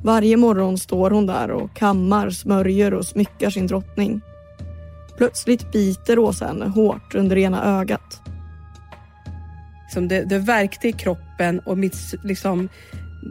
Varje 0.03 0.37
morgon 0.37 0.77
står 0.77 1.11
hon 1.11 1.25
där 1.25 1.51
och 1.51 1.75
kammar, 1.75 2.29
smörjer 2.29 2.93
och 2.93 3.05
smyckar 3.05 3.49
sin 3.49 3.67
drottning. 3.67 4.21
Plötsligt 5.17 5.71
biter 5.71 6.19
Åsa 6.19 6.47
henne 6.47 6.65
hårt 6.65 7.15
under 7.15 7.37
ena 7.37 7.79
ögat. 7.79 8.21
Liksom 9.83 10.07
det, 10.07 10.23
det 10.23 10.39
värkte 10.39 10.87
i 10.87 10.91
kroppen 10.91 11.59
och 11.59 11.77
mitt, 11.77 11.95
liksom, 12.23 12.69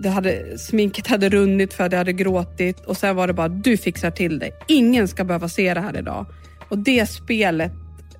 det 0.02 0.08
hade, 0.08 0.58
sminket 0.58 1.06
hade 1.06 1.28
runnit 1.28 1.74
för 1.74 1.84
att 1.84 1.92
jag 1.92 1.98
hade 1.98 2.12
gråtit 2.12 2.80
och 2.80 2.96
sen 2.96 3.16
var 3.16 3.26
det 3.26 3.32
bara 3.32 3.48
du 3.48 3.76
fixar 3.76 4.10
till 4.10 4.38
det. 4.38 4.50
Ingen 4.68 5.08
ska 5.08 5.24
behöva 5.24 5.48
se 5.48 5.74
det 5.74 5.80
här 5.80 5.98
idag. 5.98 6.26
Och 6.68 6.78
det 6.78 7.06
spelet 7.06 7.72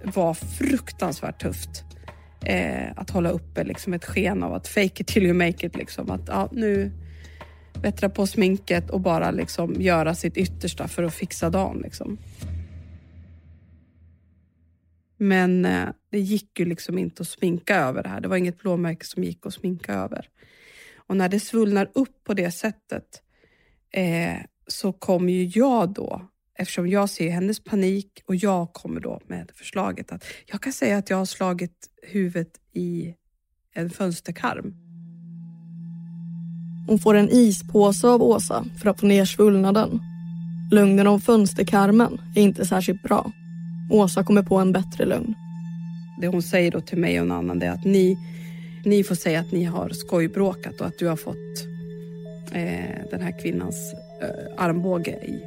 var 0.02 0.34
fruktansvärt 0.34 1.42
tufft. 1.42 1.84
Eh, 2.44 2.90
att 2.96 3.10
hålla 3.10 3.30
uppe 3.30 3.64
liksom 3.64 3.94
ett 3.94 4.04
sken 4.04 4.42
av 4.42 4.54
att 4.54 4.68
fake 4.68 5.02
it 5.02 5.06
till 5.06 5.22
you 5.22 5.34
make 5.34 5.66
it. 5.66 5.76
Liksom. 5.76 6.10
Att 6.10 6.22
ja, 6.26 6.48
nu 6.52 6.92
bättra 7.82 8.08
på 8.08 8.26
sminket 8.26 8.90
och 8.90 9.00
bara 9.00 9.30
liksom 9.30 9.74
göra 9.78 10.14
sitt 10.14 10.36
yttersta 10.36 10.88
för 10.88 11.02
att 11.02 11.14
fixa 11.14 11.50
dagen. 11.50 11.80
Liksom. 11.84 12.18
Men 15.24 15.64
eh, 15.64 15.88
det 16.10 16.20
gick 16.20 16.58
ju 16.60 16.64
liksom 16.64 16.98
inte 16.98 17.22
att 17.22 17.28
sminka 17.28 17.76
över 17.76 18.02
det 18.02 18.08
här. 18.08 18.20
Det 18.20 18.28
var 18.28 18.36
inget 18.36 18.58
blåmärke 18.58 19.06
som 19.06 19.24
gick 19.24 19.46
att 19.46 19.54
sminka 19.54 19.94
över. 19.94 20.28
Och 20.96 21.16
när 21.16 21.28
det 21.28 21.40
svullnar 21.40 21.90
upp 21.94 22.24
på 22.24 22.34
det 22.34 22.50
sättet 22.50 23.22
eh, 23.92 24.36
så 24.66 24.92
kommer 24.92 25.32
ju 25.32 25.44
jag 25.54 25.94
då, 25.94 26.22
eftersom 26.58 26.88
jag 26.88 27.10
ser 27.10 27.30
hennes 27.30 27.64
panik 27.64 28.22
och 28.26 28.36
jag 28.36 28.72
kommer 28.72 29.00
då 29.00 29.20
med 29.26 29.50
förslaget 29.54 30.12
att 30.12 30.24
jag 30.46 30.60
kan 30.60 30.72
säga 30.72 30.98
att 30.98 31.10
jag 31.10 31.16
har 31.16 31.24
slagit 31.24 31.90
huvudet 32.02 32.52
i 32.72 33.14
en 33.74 33.90
fönsterkarm. 33.90 34.74
Hon 36.88 36.98
får 36.98 37.14
en 37.14 37.30
ispåse 37.30 38.08
av 38.08 38.22
Åsa 38.22 38.64
för 38.82 38.90
att 38.90 39.00
få 39.00 39.06
ner 39.06 39.24
svullnaden. 39.24 40.00
Lögnen 40.72 41.06
om 41.06 41.20
fönsterkarmen 41.20 42.20
är 42.36 42.42
inte 42.42 42.66
särskilt 42.66 43.02
bra. 43.02 43.32
Åsa 43.90 44.24
kommer 44.24 44.42
på 44.42 44.56
en 44.56 44.72
bättre 44.72 45.04
lögn. 45.04 45.34
Det 46.20 46.26
hon 46.26 46.42
säger 46.42 46.70
då 46.70 46.80
till 46.80 46.98
mig 46.98 47.20
och 47.20 47.26
en 47.26 47.32
annan 47.32 47.62
är 47.62 47.70
att 47.70 47.84
ni, 47.84 48.18
ni 48.84 49.04
får 49.04 49.14
säga 49.14 49.40
att 49.40 49.52
ni 49.52 49.64
har 49.64 49.88
skojbråkat 49.88 50.80
och 50.80 50.86
att 50.86 50.98
du 50.98 51.06
har 51.06 51.16
fått 51.16 51.66
eh, 52.52 53.08
den 53.10 53.20
här 53.20 53.42
kvinnans 53.42 53.94
eh, 54.22 54.64
armbåge 54.64 55.10
i 55.10 55.40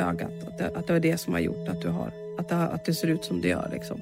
ögat. 0.00 0.44
Att 0.48 0.58
det, 0.58 0.66
att 0.66 0.86
det 0.86 0.92
var 0.92 1.00
det 1.00 1.18
som 1.18 1.32
har 1.32 1.40
gjort 1.40 1.68
att, 1.68 1.82
du 1.82 1.88
har, 1.88 2.12
att, 2.38 2.48
det, 2.48 2.56
att 2.56 2.84
det 2.84 2.94
ser 2.94 3.08
ut 3.08 3.24
som 3.24 3.40
det 3.40 3.48
gör. 3.48 3.70
Liksom. 3.72 4.00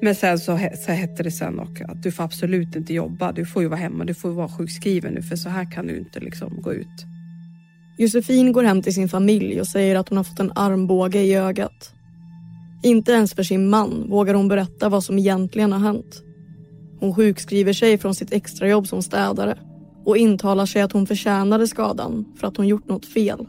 Men 0.00 0.14
sen 0.14 0.38
så, 0.38 0.58
så 0.84 0.92
hette 0.92 1.22
det 1.22 1.30
sen 1.30 1.60
också 1.60 1.84
att 1.84 2.02
du 2.02 2.12
får 2.12 2.24
absolut 2.24 2.76
inte 2.76 2.94
jobba. 2.94 3.32
Du 3.32 3.46
får 3.46 3.62
ju 3.62 3.68
vara 3.68 3.80
hemma, 3.80 4.04
du 4.04 4.14
får 4.14 4.30
vara 4.30 4.48
sjukskriven 4.48 5.12
nu 5.12 5.22
för 5.22 5.36
så 5.36 5.48
här 5.48 5.72
kan 5.72 5.86
du 5.86 5.98
inte 5.98 6.20
liksom 6.20 6.62
gå 6.62 6.74
ut. 6.74 7.06
Josefin 7.98 8.52
går 8.52 8.62
hem 8.62 8.82
till 8.82 8.94
sin 8.94 9.08
familj 9.08 9.60
och 9.60 9.66
säger 9.66 9.96
att 9.96 10.08
hon 10.08 10.16
har 10.16 10.24
fått 10.24 10.40
en 10.40 10.52
armbåge 10.54 11.18
i 11.18 11.34
ögat. 11.34 11.92
Inte 12.86 13.12
ens 13.12 13.34
för 13.34 13.42
sin 13.42 13.70
man 13.70 14.08
vågar 14.08 14.34
hon 14.34 14.48
berätta 14.48 14.88
vad 14.88 15.04
som 15.04 15.18
egentligen 15.18 15.72
har 15.72 15.78
hänt. 15.78 16.22
Hon 17.00 17.14
sjukskriver 17.14 17.72
sig 17.72 17.98
från 17.98 18.14
sitt 18.14 18.32
extrajobb 18.32 18.86
som 18.86 19.02
städare 19.02 19.58
och 20.04 20.16
intalar 20.16 20.66
sig 20.66 20.82
att 20.82 20.92
hon 20.92 21.06
förtjänade 21.06 21.68
skadan 21.68 22.24
för 22.36 22.46
att 22.46 22.56
hon 22.56 22.68
gjort 22.68 22.88
något 22.88 23.06
fel. 23.06 23.46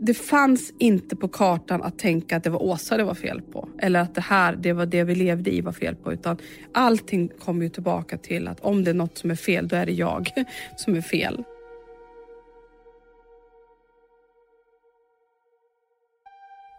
Det 0.00 0.14
fanns 0.14 0.72
inte 0.78 1.16
på 1.16 1.28
kartan 1.28 1.82
att 1.82 1.98
tänka 1.98 2.36
att 2.36 2.44
det 2.44 2.50
var 2.50 2.62
Åsa 2.62 2.96
det 2.96 3.04
var 3.04 3.14
fel 3.14 3.42
på. 3.42 3.68
Eller 3.78 4.00
att 4.00 4.14
det 4.14 4.20
här, 4.20 4.56
det 4.56 4.72
var 4.72 4.86
det 4.86 5.04
vi 5.04 5.14
levde 5.14 5.54
i 5.54 5.60
var 5.60 5.72
fel 5.72 5.94
på. 5.94 6.12
Utan 6.12 6.36
allting 6.74 7.28
kommer 7.38 7.62
ju 7.62 7.68
tillbaka 7.68 8.18
till 8.18 8.48
att 8.48 8.60
om 8.60 8.84
det 8.84 8.90
är 8.90 8.94
något 8.94 9.18
som 9.18 9.30
är 9.30 9.34
fel, 9.34 9.68
då 9.68 9.76
är 9.76 9.86
det 9.86 9.92
jag 9.92 10.28
som 10.76 10.94
är 10.94 11.00
fel. 11.00 11.44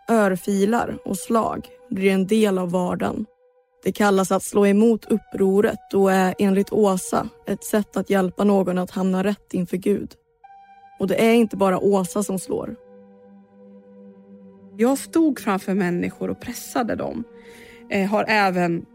Örfilar 0.10 0.98
och 1.06 1.18
slag 1.18 1.68
blir 1.90 2.12
en 2.12 2.28
del 2.28 2.58
av 2.58 2.72
vardagen. 2.72 3.26
Det 3.84 3.92
kallas 3.92 4.32
att 4.32 4.44
slå 4.44 4.68
emot 4.68 5.06
upproret 5.06 5.94
och 5.94 6.12
är 6.12 6.36
enligt 6.40 6.72
Åsa 6.72 7.30
ett 7.48 7.64
sätt 7.64 7.98
att 7.98 8.10
hjälpa 8.10 8.44
någon 8.44 8.78
att 8.78 8.92
hamna 8.92 9.24
rätt 9.24 9.54
inför 9.54 9.78
Gud. 9.78 10.14
Och 11.00 11.08
det 11.08 11.26
är 11.26 11.34
inte 11.34 11.58
bara 11.58 11.80
Åsa 11.80 12.24
som 12.24 12.40
slår. 12.40 12.76
Jag 14.78 14.98
stod 14.98 15.40
framför 15.40 15.74
människor 15.74 16.30
och 16.30 16.42
pressade 16.42 16.96
dem. 16.96 17.24
Eh, 17.90 18.10
har 18.10 18.26
även 18.28 18.86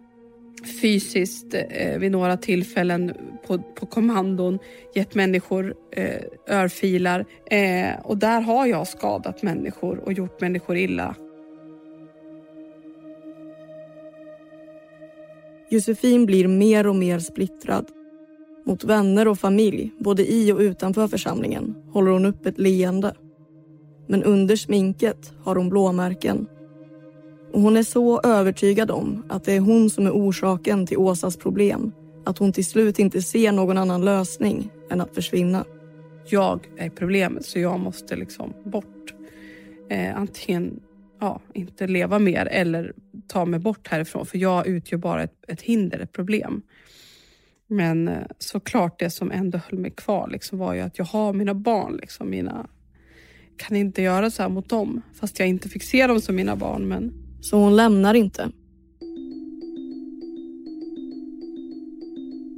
fysiskt 0.64 1.54
eh, 1.54 1.98
vid 1.98 2.12
några 2.12 2.36
tillfällen 2.36 3.12
på, 3.46 3.58
på 3.58 3.86
kommandon 3.86 4.58
gett 4.94 5.14
människor 5.14 5.74
eh, 5.96 6.20
örfilar. 6.48 7.24
Eh, 7.50 8.00
och 8.04 8.18
där 8.18 8.40
har 8.40 8.66
jag 8.66 8.88
skadat 8.88 9.42
människor 9.42 9.98
och 9.98 10.12
gjort 10.12 10.40
människor 10.40 10.76
illa. 10.76 11.14
Josefin 15.68 16.26
blir 16.26 16.48
mer 16.48 16.86
och 16.86 16.96
mer 16.96 17.18
splittrad. 17.18 17.86
Mot 18.66 18.84
vänner 18.84 19.28
och 19.28 19.38
familj, 19.38 19.90
både 19.98 20.32
i 20.32 20.52
och 20.52 20.58
utanför 20.58 21.08
församlingen, 21.08 21.74
håller 21.92 22.10
hon 22.10 22.26
upp 22.26 22.46
ett 22.46 22.58
leende. 22.58 23.14
Men 24.06 24.22
under 24.22 24.56
sminket 24.56 25.32
har 25.42 25.56
hon 25.56 25.68
blåmärken. 25.68 26.46
Hon 27.56 27.76
är 27.76 27.82
så 27.82 28.20
övertygad 28.20 28.90
om 28.90 29.24
att 29.28 29.44
det 29.44 29.52
är 29.52 29.60
hon 29.60 29.90
som 29.90 30.06
är 30.06 30.10
orsaken 30.10 30.86
till 30.86 30.98
Åsas 30.98 31.36
problem 31.36 31.92
att 32.24 32.38
hon 32.38 32.52
till 32.52 32.64
slut 32.64 32.98
inte 32.98 33.22
ser 33.22 33.52
någon 33.52 33.78
annan 33.78 34.04
lösning 34.04 34.70
än 34.90 35.00
att 35.00 35.14
försvinna. 35.14 35.64
Jag 36.26 36.68
är 36.76 36.90
problemet, 36.90 37.46
så 37.46 37.58
jag 37.58 37.80
måste 37.80 38.16
liksom 38.16 38.52
bort. 38.64 39.14
Eh, 39.90 40.16
antingen 40.16 40.80
ja, 41.20 41.40
inte 41.52 41.86
leva 41.86 42.18
mer 42.18 42.46
eller 42.46 42.92
ta 43.26 43.44
mig 43.44 43.60
bort 43.60 43.88
härifrån, 43.88 44.26
för 44.26 44.38
jag 44.38 44.66
utgör 44.66 44.98
bara 44.98 45.22
ett, 45.22 45.44
ett 45.48 45.62
hinder, 45.62 45.98
ett 45.98 46.12
problem. 46.12 46.62
Men 47.66 48.08
eh, 48.08 48.14
såklart 48.38 48.98
det 48.98 49.10
som 49.10 49.30
ändå 49.30 49.58
höll 49.58 49.78
mig 49.78 49.90
kvar 49.90 50.28
liksom, 50.28 50.58
var 50.58 50.74
ju 50.74 50.80
att 50.80 50.98
jag 50.98 51.04
har 51.04 51.32
mina 51.32 51.54
barn, 51.54 51.96
liksom, 51.96 52.30
mina 52.30 52.66
kan 53.56 53.76
inte 53.76 54.02
göra 54.02 54.30
så 54.30 54.42
här 54.42 54.48
mot 54.48 54.68
dem, 54.68 55.02
fast 55.20 55.38
jag 55.38 55.48
inte 55.48 55.68
fick 55.68 55.82
se 55.82 56.06
dem 56.06 56.20
som 56.20 56.36
mina 56.36 56.56
barn. 56.56 56.88
Men... 56.88 57.23
Så 57.44 57.56
hon 57.56 57.76
lämnar 57.76 58.14
inte? 58.14 58.50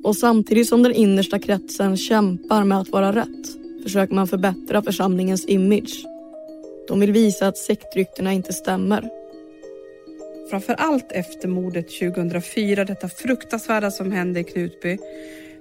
Och 0.04 0.16
samtidigt 0.16 0.68
som 0.68 0.82
den 0.82 0.92
innersta 0.92 1.38
kretsen 1.38 1.96
kämpar 1.96 2.64
med 2.64 2.78
att 2.78 2.88
vara 2.88 3.12
rätt 3.12 3.46
försöker 3.82 4.14
man 4.14 4.28
förbättra 4.28 4.82
församlingens 4.82 5.44
image. 5.44 6.04
De 6.88 7.00
vill 7.00 7.12
visa 7.12 7.48
att 7.48 7.58
sektryktena 7.58 8.32
inte 8.32 8.52
stämmer. 8.52 9.10
Framför 10.50 10.74
allt 10.74 11.12
efter 11.12 11.48
mordet 11.48 11.86
2004, 11.98 12.84
detta 12.84 13.08
fruktansvärda 13.08 13.90
som 13.90 14.12
hände 14.12 14.40
i 14.40 14.44
Knutby, 14.44 14.98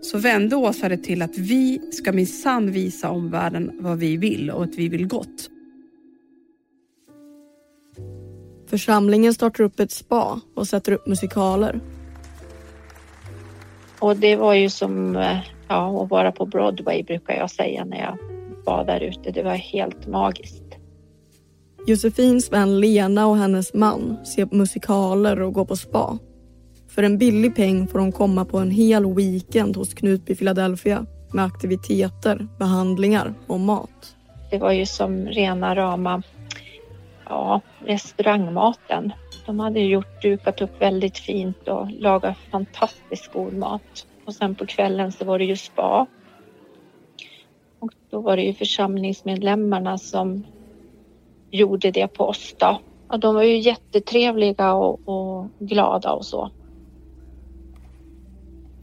så 0.02 0.18
vände 0.18 0.56
Åsa 0.56 0.90
det 0.90 0.98
till 0.98 1.22
att 1.22 1.38
vi 1.38 1.82
ska 1.92 2.12
minsann 2.12 2.72
visa 2.72 3.10
omvärlden 3.10 3.72
vad 3.80 4.00
vi 4.00 4.18
vill 4.18 4.50
och 4.52 4.64
att 4.64 4.76
vi 4.76 4.90
vill 4.90 5.08
gott. 5.08 5.50
Församlingen 8.76 9.34
startar 9.34 9.64
upp 9.64 9.80
ett 9.80 9.92
spa 9.92 10.40
och 10.56 10.68
sätter 10.68 10.92
upp 10.92 11.08
musikaler. 11.08 11.80
Och 14.00 14.18
det 14.18 14.36
var 14.36 14.54
ju 14.54 14.70
som 14.70 15.16
eh, 15.16 15.38
ja, 15.68 16.04
att 16.04 16.10
vara 16.10 16.32
på 16.32 16.46
Broadway 16.46 17.04
brukar 17.04 17.34
jag 17.34 17.52
säga 17.52 17.86
när 17.86 17.98
jag 17.98 18.18
var 18.66 18.86
där 18.86 19.00
ute. 19.00 19.32
Det 19.32 19.44
var 19.44 19.56
helt 19.56 20.08
magiskt. 20.08 20.64
Josefins 21.88 22.52
vän 22.52 22.80
Lena 22.80 23.28
och 23.28 23.38
hennes 23.38 23.74
man 23.74 24.26
ser 24.26 24.46
på 24.46 24.56
musikaler 24.56 25.42
och 25.42 25.54
går 25.54 25.66
på 25.66 25.76
spa. 25.76 26.18
För 26.88 27.04
en 27.04 27.18
billig 27.18 27.56
peng 27.56 27.88
får 27.88 28.00
de 28.00 28.12
komma 28.12 28.46
på 28.46 28.58
en 28.58 28.72
hel 28.72 29.16
weekend 29.16 29.78
hos 29.78 29.94
Knutby 29.94 30.36
Philadelphia 30.36 31.06
med 31.34 31.46
aktiviteter, 31.46 32.48
behandlingar 32.60 33.34
och 33.48 33.60
mat. 33.60 34.16
Det 34.52 34.58
var 34.58 34.72
ju 34.72 34.86
som 34.86 35.26
rena 35.26 35.76
rama 35.76 36.24
ja, 37.30 37.62
restaurangmaten. 37.80 39.14
De 39.46 39.60
hade 39.60 39.80
gjort, 39.80 40.22
dukat 40.22 40.62
upp 40.62 40.82
väldigt 40.82 41.18
fint 41.18 41.68
och 41.68 41.92
lagat 41.92 42.38
fantastiskt 42.52 43.34
god 43.34 43.54
mat. 43.54 44.08
Och 44.26 44.34
sen 44.34 44.56
på 44.56 44.66
kvällen 44.66 45.12
så 45.12 45.26
var 45.26 45.40
det 45.40 45.46
ju 45.46 45.56
spa. 45.56 46.08
Och 47.80 47.92
då 48.10 48.22
var 48.22 48.38
det 48.38 48.44
ju 48.44 48.54
församlingsmedlemmarna 48.54 49.98
som 49.98 50.44
gjorde 51.52 51.92
det 51.92 52.08
på 52.08 52.24
oss 52.24 52.56
då. 52.60 52.80
Och 53.08 53.20
de 53.20 53.36
var 53.36 53.44
ju 53.44 53.58
jättetrevliga 53.58 54.74
och, 54.74 55.00
och 55.06 55.48
glada 55.60 56.12
och 56.12 56.26
så. 56.26 56.52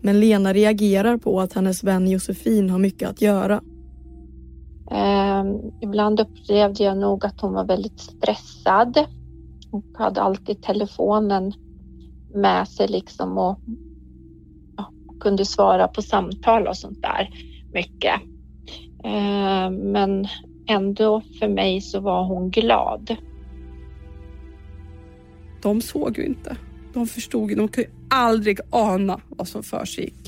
Men 0.01 0.21
Lena 0.21 0.53
reagerar 0.53 1.17
på 1.17 1.41
att 1.41 1.53
hennes 1.53 1.85
vän 1.85 2.09
Josefin 2.09 2.71
har 2.71 2.79
mycket 2.79 3.09
att 3.09 3.23
göra. 3.23 3.63
Eh, 4.93 5.45
ibland 5.81 6.21
upplevde 6.21 6.85
jag 6.85 6.99
nog 6.99 7.27
att 7.27 7.41
hon 7.41 7.53
var 7.53 7.65
väldigt 7.65 8.01
stressad 8.01 9.07
och 9.71 9.85
hade 9.99 10.23
alltid 10.23 10.63
telefonen 10.63 11.53
med 12.35 12.69
sig 12.69 12.89
liksom 12.89 13.39
och 13.39 13.59
ja, 14.77 14.93
kunde 15.21 15.45
svara 15.45 15.89
på 15.89 16.03
samtal 16.03 16.67
och 16.67 16.77
sånt 16.77 17.03
där 17.03 17.31
mycket. 17.73 18.21
Eh, 19.05 19.71
men 19.71 20.27
ändå 20.67 21.23
för 21.39 21.49
mig 21.49 21.81
så 21.81 22.01
var 22.01 22.25
hon 22.25 22.51
glad. 22.51 23.17
De 25.63 25.81
såg 25.81 26.19
ju 26.19 26.25
inte. 26.25 26.57
De 26.95 27.07
förstod 27.07 27.51
ju, 27.51 27.57
de 27.57 27.69
kunde 27.69 27.91
aldrig 28.11 28.59
ana 28.71 29.21
vad 29.29 29.49
som 29.49 29.63
försiggick. 29.63 30.22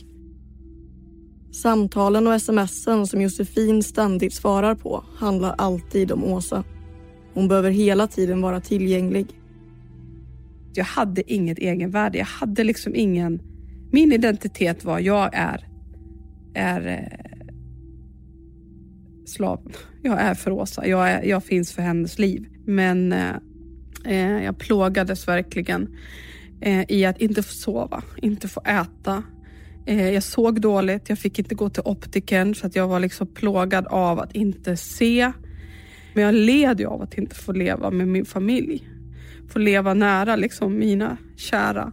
Samtalen 1.54 2.26
och 2.26 2.42
smsen 2.42 3.06
som 3.06 3.22
Josefin 3.22 3.82
ständigt 3.82 4.34
svarar 4.34 4.74
på 4.74 5.04
handlar 5.16 5.54
alltid 5.58 6.12
om 6.12 6.24
Åsa. 6.24 6.64
Hon 7.34 7.48
behöver 7.48 7.70
hela 7.70 8.06
tiden 8.06 8.40
vara 8.40 8.60
tillgänglig. 8.60 9.26
Jag 10.72 10.84
hade 10.84 11.32
inget 11.32 11.58
egenvärde. 11.58 12.18
Jag 12.18 12.26
hade 12.26 12.64
liksom 12.64 12.94
ingen... 12.94 13.42
Min 13.92 14.12
identitet 14.12 14.84
var 14.84 14.98
jag 14.98 15.30
är, 15.34 15.68
är 16.54 16.86
eh, 16.86 17.44
slav. 19.26 19.72
Jag 20.02 20.20
är 20.20 20.34
för 20.34 20.50
Åsa. 20.50 20.86
Jag, 20.86 21.10
är, 21.10 21.22
jag 21.22 21.44
finns 21.44 21.72
för 21.72 21.82
hennes 21.82 22.18
liv. 22.18 22.46
Men 22.66 23.12
eh, 23.12 23.34
eh 24.06 24.44
jag 24.44 24.58
plågades 24.58 25.28
verkligen 25.28 25.96
eh, 26.60 26.84
i 26.88 27.04
att 27.04 27.20
inte 27.20 27.42
få 27.42 27.52
sova, 27.52 28.02
inte 28.22 28.48
få 28.48 28.60
äta. 28.60 29.22
Eh, 29.86 30.10
jag 30.10 30.22
såg 30.22 30.60
dåligt, 30.60 31.08
jag 31.08 31.18
fick 31.18 31.38
inte 31.38 31.54
gå 31.54 31.70
till 31.70 31.82
optikern 31.84 32.54
så 32.54 32.66
att 32.66 32.76
jag 32.76 32.88
var 32.88 33.00
liksom 33.00 33.26
plågad 33.26 33.86
av 33.86 34.20
att 34.20 34.34
inte 34.34 34.76
se. 34.76 35.32
Men 36.14 36.24
jag 36.24 36.34
led 36.34 36.80
ju 36.80 36.86
av 36.86 37.02
att 37.02 37.18
inte 37.18 37.34
få 37.34 37.52
leva 37.52 37.90
med 37.90 38.08
min 38.08 38.24
familj. 38.24 38.88
Få 39.48 39.58
leva 39.58 39.94
nära 39.94 40.36
liksom 40.36 40.78
mina 40.78 41.16
kära. 41.36 41.92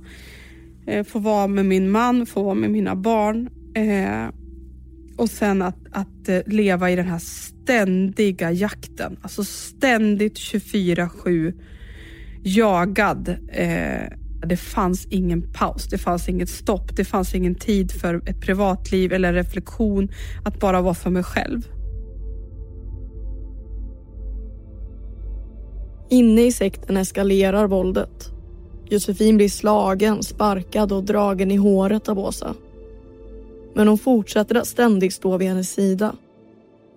Eh, 0.87 1.03
få 1.03 1.19
vara 1.19 1.47
med 1.47 1.65
min 1.65 1.91
man, 1.91 2.25
få 2.25 2.43
vara 2.43 2.55
med 2.55 2.71
mina 2.71 2.95
barn. 2.95 3.49
Eh, 3.75 4.33
och 5.17 5.29
sen 5.29 5.61
att, 5.61 5.77
att 5.91 6.29
leva 6.45 6.91
i 6.91 6.95
den 6.95 7.07
här 7.07 7.19
ständiga 7.19 8.51
jakten. 8.51 9.17
Alltså 9.21 9.43
ständigt 9.43 10.35
24-7 10.35 11.53
jagad. 12.43 13.35
Eh, 13.51 14.20
det 14.45 14.57
fanns 14.57 15.07
ingen 15.09 15.53
paus, 15.53 15.87
det 15.87 15.97
fanns 15.97 16.29
inget 16.29 16.49
stopp, 16.49 16.95
det 16.95 17.05
fanns 17.05 17.35
ingen 17.35 17.55
tid 17.55 17.91
för 17.91 18.29
ett 18.29 18.41
privatliv 18.41 19.13
eller 19.13 19.33
reflektion. 19.33 20.11
Att 20.43 20.59
bara 20.59 20.81
vara 20.81 20.93
för 20.93 21.09
mig 21.09 21.23
själv. 21.23 21.67
Inne 26.09 26.41
i 26.41 26.51
sekten 26.51 26.97
eskalerar 26.97 27.67
våldet. 27.67 28.31
Josefin 28.89 29.37
blir 29.37 29.49
slagen, 29.49 30.23
sparkad 30.23 30.91
och 30.91 31.03
dragen 31.03 31.51
i 31.51 31.55
håret 31.55 32.09
av 32.09 32.19
Åsa. 32.19 32.55
Men 33.73 33.87
hon 33.87 33.97
fortsätter 33.97 34.55
att 34.55 34.67
ständigt 34.67 35.13
stå 35.13 35.37
vid 35.37 35.47
hennes 35.47 35.69
sida. 35.69 36.15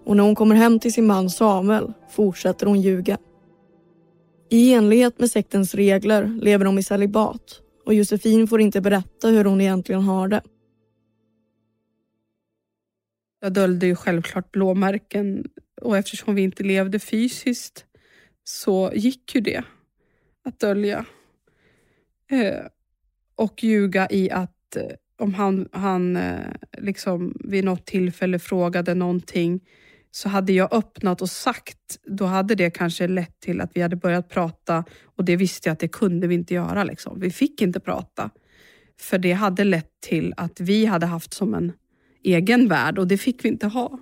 Och 0.04 0.16
när 0.16 0.24
hon 0.24 0.34
kommer 0.34 0.54
hem 0.54 0.80
till 0.80 0.92
sin 0.92 1.06
man 1.06 1.30
Samuel 1.30 1.92
fortsätter 2.10 2.66
hon 2.66 2.80
ljuga. 2.80 3.18
I 4.50 4.72
enlighet 4.72 5.18
med 5.18 5.30
sektens 5.30 5.74
regler 5.74 6.38
lever 6.42 6.64
de 6.64 6.78
i 6.78 6.82
celibat 6.82 7.60
och 7.84 7.94
Josefin 7.94 8.48
får 8.48 8.60
inte 8.60 8.80
berätta 8.80 9.28
hur 9.28 9.44
hon 9.44 9.60
egentligen 9.60 10.02
har 10.02 10.28
det. 10.28 10.42
Jag 13.40 13.52
dolde 13.52 13.86
ju 13.86 13.96
självklart 13.96 14.52
blåmärken 14.52 15.44
och 15.80 15.96
eftersom 15.96 16.34
vi 16.34 16.42
inte 16.42 16.62
levde 16.62 16.98
fysiskt 16.98 17.84
så 18.44 18.92
gick 18.94 19.34
ju 19.34 19.40
det 19.40 19.64
att 20.44 20.60
dölja. 20.60 21.06
Eh, 22.30 22.66
och 23.34 23.64
ljuga 23.64 24.08
i 24.10 24.30
att 24.30 24.76
eh, 24.76 24.82
om 25.18 25.34
han, 25.34 25.68
han 25.72 26.16
eh, 26.16 26.54
liksom 26.78 27.36
vid 27.44 27.64
något 27.64 27.86
tillfälle 27.86 28.38
frågade 28.38 28.94
någonting 28.94 29.60
så 30.14 30.28
hade 30.28 30.52
jag 30.52 30.74
öppnat 30.74 31.22
och 31.22 31.30
sagt, 31.30 31.98
då 32.06 32.24
hade 32.24 32.54
det 32.54 32.70
kanske 32.70 33.08
lett 33.08 33.40
till 33.40 33.60
att 33.60 33.70
vi 33.74 33.80
hade 33.80 33.96
börjat 33.96 34.28
prata 34.28 34.84
och 35.04 35.24
det 35.24 35.36
visste 35.36 35.68
jag 35.68 35.72
att 35.72 35.78
det 35.78 35.88
kunde 35.88 36.26
vi 36.26 36.34
inte 36.34 36.54
göra. 36.54 36.84
Liksom. 36.84 37.20
Vi 37.20 37.30
fick 37.30 37.62
inte 37.62 37.80
prata. 37.80 38.30
För 39.00 39.18
det 39.18 39.32
hade 39.32 39.64
lett 39.64 40.00
till 40.00 40.34
att 40.36 40.60
vi 40.60 40.86
hade 40.86 41.06
haft 41.06 41.34
som 41.34 41.54
en 41.54 41.72
egen 42.22 42.68
värld 42.68 42.98
och 42.98 43.06
det 43.06 43.18
fick 43.18 43.44
vi 43.44 43.48
inte 43.48 43.66
ha. 43.66 43.98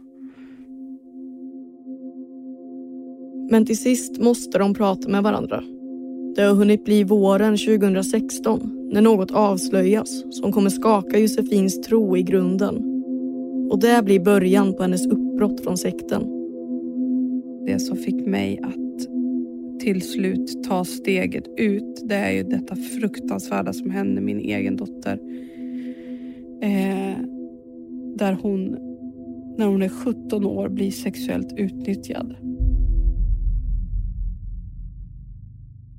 Men 3.50 3.66
till 3.66 3.78
sist 3.78 4.18
måste 4.18 4.58
de 4.58 4.74
prata 4.74 5.08
med 5.08 5.22
varandra. 5.22 5.62
Det 6.36 6.42
har 6.42 6.54
hunnit 6.54 6.84
bli 6.84 7.04
våren 7.04 7.56
2016 7.56 8.90
när 8.92 9.00
något 9.00 9.30
avslöjas 9.30 10.24
som 10.40 10.52
kommer 10.52 10.70
skaka 10.70 11.18
Josefins 11.18 11.80
tro 11.80 12.16
i 12.16 12.22
grunden. 12.22 12.76
Och 13.70 13.80
det 13.80 14.04
blir 14.04 14.20
början 14.20 14.74
på 14.74 14.82
hennes 14.82 15.06
uppbrott 15.32 15.64
från 15.64 15.78
sekten. 15.78 16.22
Det 17.66 17.78
som 17.78 17.96
fick 17.96 18.26
mig 18.26 18.60
att 18.62 19.08
till 19.80 20.02
slut 20.02 20.64
ta 20.64 20.84
steget 20.84 21.44
ut, 21.56 22.02
det 22.04 22.14
är 22.14 22.30
ju 22.30 22.42
detta 22.42 22.76
fruktansvärda 22.76 23.72
som 23.72 23.90
hände 23.90 24.20
min 24.20 24.40
egen 24.40 24.76
dotter. 24.76 25.18
Eh, 26.62 27.16
där 28.16 28.38
hon, 28.42 28.64
när 29.58 29.66
hon 29.66 29.82
är 29.82 29.88
17 29.88 30.46
år, 30.46 30.68
blir 30.68 30.90
sexuellt 30.90 31.52
utnyttjad. 31.56 32.36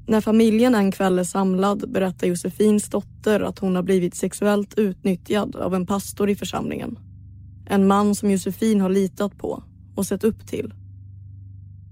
När 0.08 0.22
familjen 0.22 0.76
en 0.76 0.91
kväll 0.91 1.19
är 1.19 1.24
samlad 1.24 1.91
berättar 1.91 2.28
Josefins 2.28 2.89
dotter 2.89 3.39
att 3.39 3.60
hon 3.60 3.76
har 3.76 3.84
blivit 3.84 4.15
sexuellt 4.15 4.80
utnyttjad 4.80 5.56
av 5.56 5.76
en 5.76 5.86
pastor 5.86 6.30
i 6.30 6.36
församlingen. 6.36 6.98
En 7.65 7.88
man 7.88 8.15
som 8.15 8.32
Josefin 8.32 8.82
har 8.82 8.89
litat 8.89 9.38
på 9.38 9.63
och 9.95 10.06
sett 10.06 10.23
upp 10.23 10.47
till. 10.47 10.73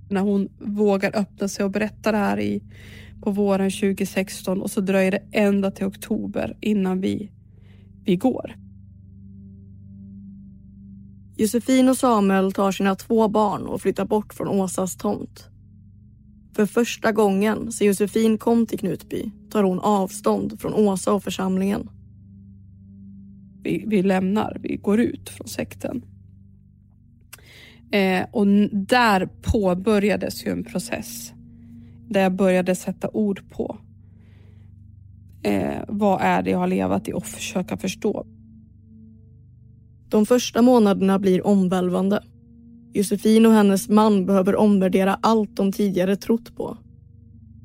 När 0.10 0.22
hon 0.22 0.50
vågar 0.60 1.16
öppna 1.16 1.48
sig 1.48 1.66
och 1.66 1.72
berätta 1.72 2.12
det 2.12 2.18
här 2.18 2.40
i, 2.40 2.64
på 3.22 3.32
våren 3.32 3.72
2016 3.72 4.62
och 4.62 4.72
så 4.72 4.82
dröjer 4.82 5.12
det 5.12 5.24
ända 5.32 5.72
till 5.72 5.86
oktober 5.86 6.58
innan 6.62 7.02
vi, 7.02 7.32
vi 8.04 8.16
går. 8.16 8.56
Josefin 11.38 11.90
och 11.90 11.98
Samuel 11.98 12.54
tar 12.54 12.72
sina 12.72 12.96
två 12.96 13.28
barn 13.28 13.62
och 13.62 13.82
flyttar 13.82 14.06
bort 14.06 14.34
från 14.34 14.48
Åsas 14.48 14.98
tomt. 14.98 15.48
För 16.56 16.66
första 16.66 17.12
gången 17.12 17.72
sen 17.72 17.88
Josefin 17.88 18.38
kom 18.38 18.66
till 18.66 18.80
Knutby 18.80 19.32
tar 19.52 19.64
hon 19.64 19.80
avstånd 19.80 20.62
från 20.62 20.74
Åsa 20.74 21.14
och 21.14 21.24
församlingen. 21.24 21.90
Vi, 23.64 23.84
vi 23.88 24.04
lämnar, 24.04 24.58
vi 24.64 24.76
går 24.76 25.00
ut 25.00 25.30
från 25.30 25.48
sekten. 25.48 26.06
Eh, 27.92 28.26
och 28.32 28.48
där 28.72 29.30
påbörjades 29.42 30.46
ju 30.46 30.52
en 30.52 30.64
process 30.64 31.34
där 32.10 32.22
jag 32.22 32.36
började 32.36 32.76
sätta 32.76 33.10
ord 33.14 33.42
på 33.50 33.78
eh, 35.44 35.82
vad 35.88 36.22
är 36.22 36.42
det 36.42 36.52
jag 36.52 36.60
har 36.60 36.68
levat 36.68 37.08
i 37.08 37.14
och 37.14 37.26
försöka 37.26 37.78
förstå. 37.78 38.26
De 40.10 40.26
första 40.26 40.62
månaderna 40.62 41.20
blir 41.20 41.48
omvälvande. 41.48 42.24
Josefin 42.94 43.46
och 43.46 43.52
hennes 43.52 43.90
man 43.90 44.26
behöver 44.26 44.56
omvärdera 44.56 45.20
allt 45.22 45.56
de 45.56 45.72
tidigare 45.72 46.16
trott 46.16 46.56
på. 46.56 46.78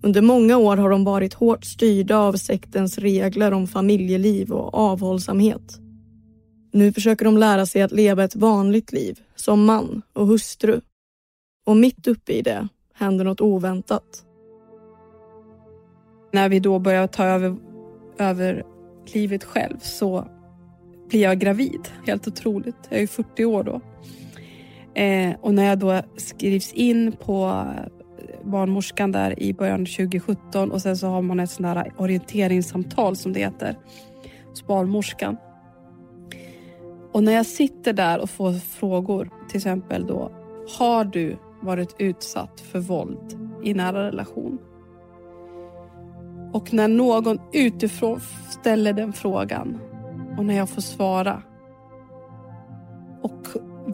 Under 0.02 0.22
många 0.22 0.56
år 0.56 0.76
har 0.76 0.90
de 0.90 1.04
varit 1.04 1.34
hårt 1.34 1.64
styrda 1.64 2.18
av 2.18 2.32
sektens 2.32 2.98
regler 2.98 3.52
om 3.52 3.66
familjeliv 3.66 4.52
och 4.52 4.74
avhållsamhet. 4.74 5.80
Nu 6.76 6.92
försöker 6.92 7.24
de 7.24 7.38
lära 7.38 7.66
sig 7.66 7.82
att 7.82 7.92
leva 7.92 8.24
ett 8.24 8.36
vanligt 8.36 8.92
liv 8.92 9.20
som 9.34 9.64
man 9.64 10.02
och 10.12 10.26
hustru. 10.26 10.80
Och 11.66 11.76
mitt 11.76 12.06
uppe 12.06 12.32
i 12.32 12.42
det 12.42 12.68
händer 12.94 13.24
något 13.24 13.40
oväntat. 13.40 14.24
När 16.32 16.48
vi 16.48 16.60
då 16.60 16.78
börjar 16.78 17.06
ta 17.06 17.24
över, 17.24 17.56
över 18.18 18.64
livet 19.14 19.44
själv 19.44 19.78
så 19.80 20.28
blir 21.08 21.22
jag 21.22 21.38
gravid. 21.38 21.88
Helt 22.06 22.28
otroligt. 22.28 22.76
Jag 22.88 23.00
är 23.00 23.06
40 23.06 23.44
år 23.44 23.62
då. 23.62 23.80
Eh, 25.00 25.34
och 25.40 25.54
när 25.54 25.64
jag 25.64 25.78
då 25.78 26.02
skrivs 26.16 26.72
in 26.72 27.12
på 27.12 27.66
eh, 28.18 28.50
barnmorskan 28.50 29.12
där 29.12 29.42
i 29.42 29.54
början 29.54 29.86
2017 29.86 30.70
och 30.70 30.82
sen 30.82 30.96
så 30.96 31.06
har 31.06 31.22
man 31.22 31.40
ett 31.40 31.50
sånt 31.50 31.74
där 31.74 31.92
orienteringssamtal 31.96 33.16
som 33.16 33.32
det 33.32 33.40
heter 33.40 33.76
hos 34.48 34.66
barnmorskan. 34.66 35.36
Och 37.16 37.24
när 37.24 37.32
jag 37.32 37.46
sitter 37.46 37.92
där 37.92 38.18
och 38.18 38.30
får 38.30 38.52
frågor, 38.52 39.30
till 39.48 39.56
exempel 39.56 40.06
då, 40.06 40.32
har 40.78 41.04
du 41.04 41.36
varit 41.60 41.94
utsatt 41.98 42.60
för 42.60 42.78
våld 42.78 43.38
i 43.62 43.74
nära 43.74 44.06
relation? 44.06 44.58
Och 46.52 46.72
när 46.72 46.88
någon 46.88 47.38
utifrån 47.52 48.20
ställer 48.50 48.92
den 48.92 49.12
frågan 49.12 49.78
och 50.38 50.44
när 50.44 50.56
jag 50.56 50.68
får 50.68 50.82
svara 50.82 51.42
och 53.22 53.46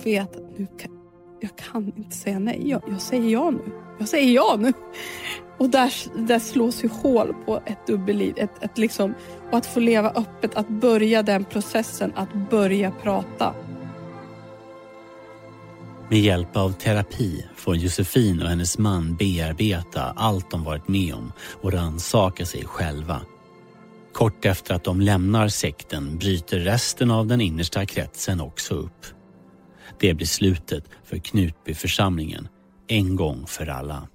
vet 0.04 0.36
att 0.36 0.58
nu 0.58 0.66
kan, 0.78 1.00
jag 1.40 1.56
kan 1.56 1.92
inte 1.96 2.16
säga 2.16 2.38
nej. 2.38 2.68
Jag, 2.68 2.82
jag 2.88 3.00
säger 3.00 3.30
ja 3.30 3.50
nu. 3.50 3.81
Jag 4.02 4.08
säger 4.08 4.32
ja 4.32 4.56
nu. 4.58 4.72
Och 5.58 5.70
där, 5.70 5.92
där 6.26 6.38
slås 6.38 6.84
ju 6.84 6.88
hål 6.88 7.34
på 7.46 7.62
ett 7.66 7.86
dubbelliv. 7.86 8.34
Ett, 8.36 8.62
ett 8.62 8.78
liksom, 8.78 9.14
och 9.50 9.58
att 9.58 9.66
få 9.66 9.80
leva 9.80 10.10
öppet, 10.10 10.54
att 10.54 10.68
börja 10.68 11.22
den 11.22 11.44
processen, 11.44 12.12
att 12.14 12.50
börja 12.50 12.90
prata. 12.90 13.54
Med 16.10 16.20
hjälp 16.20 16.56
av 16.56 16.72
terapi 16.72 17.46
får 17.56 17.76
Josefin 17.76 18.42
och 18.42 18.48
hennes 18.48 18.78
man 18.78 19.16
bearbeta 19.16 20.02
allt 20.02 20.50
de 20.50 20.64
varit 20.64 20.88
med 20.88 21.14
om 21.14 21.32
och 21.60 21.72
rannsaka 21.72 22.46
sig 22.46 22.64
själva. 22.64 23.20
Kort 24.12 24.44
efter 24.44 24.74
att 24.74 24.84
de 24.84 25.00
lämnar 25.00 25.48
sekten 25.48 26.18
bryter 26.18 26.58
resten 26.58 27.10
av 27.10 27.26
den 27.26 27.40
innersta 27.40 27.86
kretsen 27.86 28.40
också 28.40 28.74
upp. 28.74 29.06
Det 30.00 30.14
blir 30.14 30.26
slutet 30.26 30.84
för 31.04 31.18
Knutbyförsamlingen 31.18 32.48
en 32.92 33.16
gång 33.16 33.46
för 33.46 33.70
alla. 33.70 34.08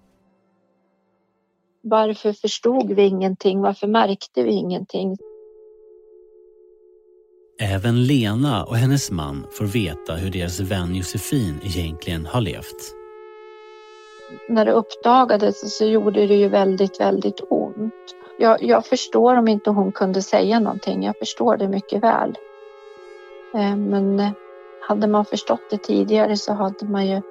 Varför 1.82 2.34
förstod 2.34 2.92
vi 2.92 3.02
ingenting? 3.06 3.62
Varför 3.62 3.88
märkte 3.88 4.44
vi 4.44 4.52
ingenting? 4.52 5.18
Även 7.62 8.04
Lena 8.04 8.64
och 8.64 8.76
hennes 8.76 9.12
man 9.12 9.46
får 9.52 9.66
veta 9.66 10.14
hur 10.14 10.32
deras 10.32 10.60
vän 10.60 10.96
Josefin 10.96 11.60
egentligen 11.64 12.26
har 12.26 12.42
levt. 12.42 12.94
När 14.50 14.66
det 14.66 14.72
uppdagades 14.72 15.78
så 15.78 15.86
gjorde 15.86 16.28
det 16.28 16.36
ju 16.36 16.50
väldigt, 16.50 17.00
väldigt 17.00 17.42
ont. 17.50 17.94
Jag, 18.40 18.64
jag 18.64 18.86
förstår 18.86 19.36
om 19.36 19.48
inte 19.48 19.70
hon 19.70 19.92
kunde 19.92 20.22
säga 20.22 20.60
någonting. 20.60 21.04
Jag 21.04 21.18
förstår 21.18 21.58
det 21.58 21.68
mycket 21.68 22.04
väl. 22.04 22.38
Eh, 23.54 23.76
men 23.76 24.32
hade 24.88 25.08
man 25.08 25.26
förstått 25.26 25.70
det 25.70 25.78
tidigare 25.78 26.38
så 26.38 26.54
hade 26.54 26.86
man 26.86 27.08
ju 27.08 27.22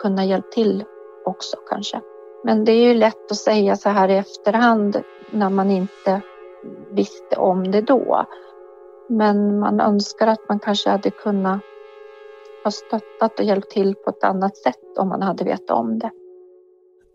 kunnat 0.00 0.26
hjälpa 0.26 0.48
till 0.48 0.84
också 1.24 1.56
kanske. 1.68 2.00
Men 2.44 2.64
det 2.64 2.72
är 2.72 2.88
ju 2.88 2.94
lätt 2.94 3.30
att 3.30 3.36
säga 3.36 3.76
så 3.76 3.88
här 3.88 4.08
i 4.08 4.16
efterhand 4.16 5.02
när 5.30 5.50
man 5.50 5.70
inte 5.70 6.20
visste 6.90 7.36
om 7.36 7.70
det 7.70 7.80
då. 7.80 8.26
Men 9.08 9.58
man 9.58 9.80
önskar 9.80 10.26
att 10.26 10.48
man 10.48 10.58
kanske 10.58 10.90
hade 10.90 11.10
kunnat 11.10 11.60
ha 12.64 12.70
stöttat 12.70 13.38
och 13.38 13.44
hjälpt 13.44 13.70
till 13.70 13.94
på 13.94 14.10
ett 14.10 14.24
annat 14.24 14.56
sätt 14.56 14.98
om 14.98 15.08
man 15.08 15.22
hade 15.22 15.44
vetat 15.44 15.70
om 15.70 15.98
det. 15.98 16.10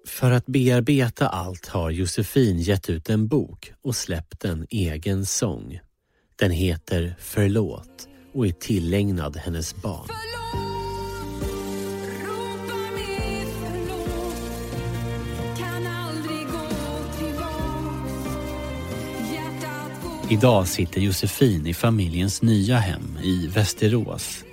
För 0.07 0.32
att 0.32 0.45
bearbeta 0.45 1.28
allt 1.28 1.68
har 1.68 1.89
Josefin 1.89 2.57
gett 2.57 2.89
ut 2.89 3.10
en 3.10 3.28
bok 3.28 3.74
och 3.82 3.95
släppt 3.95 4.45
en 4.45 4.68
egen 4.70 5.26
sång. 5.26 5.80
Den 6.36 6.51
heter 6.51 7.16
Förlåt 7.20 8.07
och 8.34 8.47
är 8.47 8.51
tillägnad 8.51 9.38
hennes 9.38 9.76
barn. 9.76 10.07
Idag 20.32 20.67
sitter 20.67 21.01
Josefin 21.01 21.67
i 21.67 21.73
familjens 21.73 22.41
nya 22.41 22.77
hem 22.77 23.17
i 23.23 23.47
Västerås. 23.47 24.43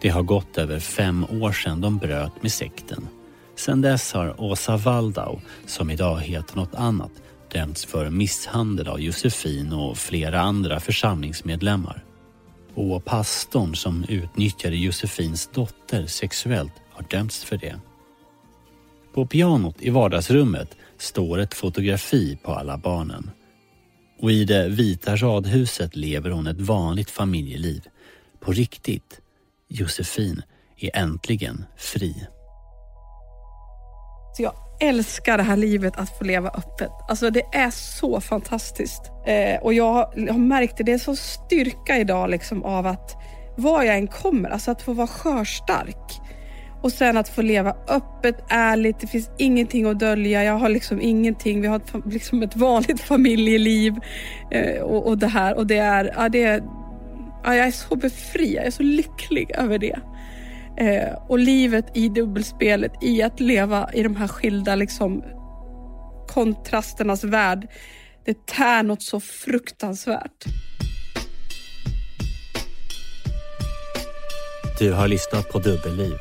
Det 0.00 0.08
har 0.08 0.22
gått 0.22 0.58
över 0.58 0.78
fem 0.80 1.24
år 1.24 1.52
sedan 1.52 1.80
de 1.80 1.98
bröt 1.98 2.42
med 2.42 2.52
sekten. 2.52 3.08
Sedan 3.56 3.80
dess 3.80 4.12
har 4.12 4.40
Åsa 4.40 4.76
Waldau, 4.76 5.40
som 5.66 5.90
idag 5.90 6.20
heter 6.20 6.56
något 6.56 6.74
annat, 6.74 7.10
dömts 7.52 7.84
för 7.84 8.10
misshandel 8.10 8.88
av 8.88 9.00
Josefin 9.00 9.72
och 9.72 9.98
flera 9.98 10.40
andra 10.40 10.80
församlingsmedlemmar. 10.80 12.04
Och 12.74 13.04
pastorn 13.04 13.74
som 13.74 14.04
utnyttjade 14.08 14.76
Josefins 14.76 15.50
dotter 15.54 16.06
sexuellt 16.06 16.74
har 16.90 17.04
dömts 17.10 17.44
för 17.44 17.56
det. 17.56 17.80
På 19.14 19.26
pianot 19.26 19.76
i 19.78 19.90
vardagsrummet 19.90 20.76
står 20.98 21.38
ett 21.38 21.54
fotografi 21.54 22.38
på 22.42 22.52
alla 22.52 22.78
barnen. 22.78 23.30
Och 24.22 24.30
i 24.30 24.44
det 24.44 24.68
vita 24.68 25.16
radhuset 25.16 25.96
lever 25.96 26.30
hon 26.30 26.46
ett 26.46 26.60
vanligt 26.60 27.10
familjeliv. 27.10 27.88
På 28.40 28.52
riktigt. 28.52 29.20
Josefin 29.68 30.42
är 30.76 30.96
äntligen 30.96 31.64
fri. 31.76 32.26
Så 34.36 34.42
jag 34.42 34.54
älskar 34.80 35.36
det 35.36 35.42
här 35.42 35.56
livet 35.56 35.96
att 35.96 36.18
få 36.18 36.24
leva 36.24 36.48
öppet. 36.48 36.90
Alltså 37.08 37.30
det 37.30 37.42
är 37.52 37.70
så 37.70 38.20
fantastiskt. 38.20 39.02
Eh, 39.26 39.62
och 39.62 39.74
jag 39.74 39.94
har 39.94 40.38
märkt 40.38 40.76
det, 40.76 40.84
det 40.84 40.92
är 40.92 40.98
så 40.98 41.16
styrka 41.16 41.98
idag 41.98 42.30
liksom 42.30 42.64
av 42.64 42.86
att 42.86 43.16
var 43.56 43.82
jag 43.82 43.96
än 43.96 44.06
kommer, 44.06 44.50
alltså 44.50 44.70
att 44.70 44.82
få 44.82 44.92
vara 44.92 45.06
skörstark. 45.06 46.20
Och 46.82 46.92
sen 46.92 47.16
att 47.16 47.28
få 47.28 47.42
leva 47.42 47.76
öppet, 47.88 48.44
ärligt, 48.48 49.00
det 49.00 49.06
finns 49.06 49.30
ingenting 49.38 49.86
att 49.86 49.98
dölja. 49.98 50.44
Jag 50.44 50.58
har 50.58 50.68
liksom 50.68 51.00
ingenting, 51.00 51.60
vi 51.60 51.66
har 51.66 51.76
ett, 51.76 51.92
liksom 52.06 52.42
ett 52.42 52.56
vanligt 52.56 53.00
familjeliv. 53.10 53.94
Eh, 54.50 54.82
och, 54.82 55.06
och, 55.06 55.18
det 55.18 55.26
här, 55.26 55.56
och 55.56 55.66
det 55.66 55.78
är, 55.78 56.12
ja, 56.16 56.28
det 56.28 56.42
är 56.42 56.62
ja, 57.44 57.54
jag 57.54 57.66
är 57.66 57.70
så 57.70 57.96
befriad, 57.96 58.54
jag 58.54 58.66
är 58.66 58.70
så 58.70 58.82
lycklig 58.82 59.50
över 59.54 59.78
det. 59.78 60.00
Eh, 60.76 61.14
och 61.28 61.38
livet 61.38 61.96
i 61.96 62.08
dubbelspelet, 62.08 62.92
i 63.02 63.22
att 63.22 63.40
leva 63.40 63.90
i 63.92 64.02
de 64.02 64.16
här 64.16 64.28
skilda 64.28 64.74
liksom, 64.74 65.24
kontrasternas 66.28 67.24
värld, 67.24 67.68
det 68.24 68.46
tär 68.46 68.82
något 68.82 69.02
så 69.02 69.20
fruktansvärt. 69.20 70.44
Du 74.78 74.92
har 74.92 75.08
lyssnat 75.08 75.48
på 75.52 75.58
Dubbelliv, 75.58 76.16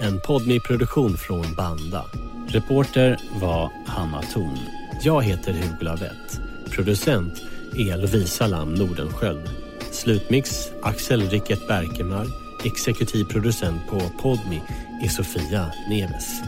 en 0.00 0.20
poddmiproduktion 0.20 1.16
från 1.16 1.54
Banda. 1.54 2.04
Reporter 2.48 3.18
var 3.40 3.72
Hanna 3.86 4.22
Thorn. 4.22 4.58
Jag 5.02 5.22
heter 5.22 5.52
Hugo 5.52 5.84
Lavett. 5.84 6.40
Producent 6.70 7.42
är 7.76 7.96
Lovisa 7.96 8.46
Lam 8.46 8.74
Nordenskjöld. 8.74 9.50
Slutmix 9.90 10.68
Axel 10.82 11.30
Rickert 11.30 11.68
Berkemar 11.68 12.26
Exekutiv 12.64 13.24
producent 13.24 13.86
på 13.90 14.00
Podmi 14.00 14.62
är 15.02 15.08
Sofia 15.08 15.72
Neves. 15.88 16.42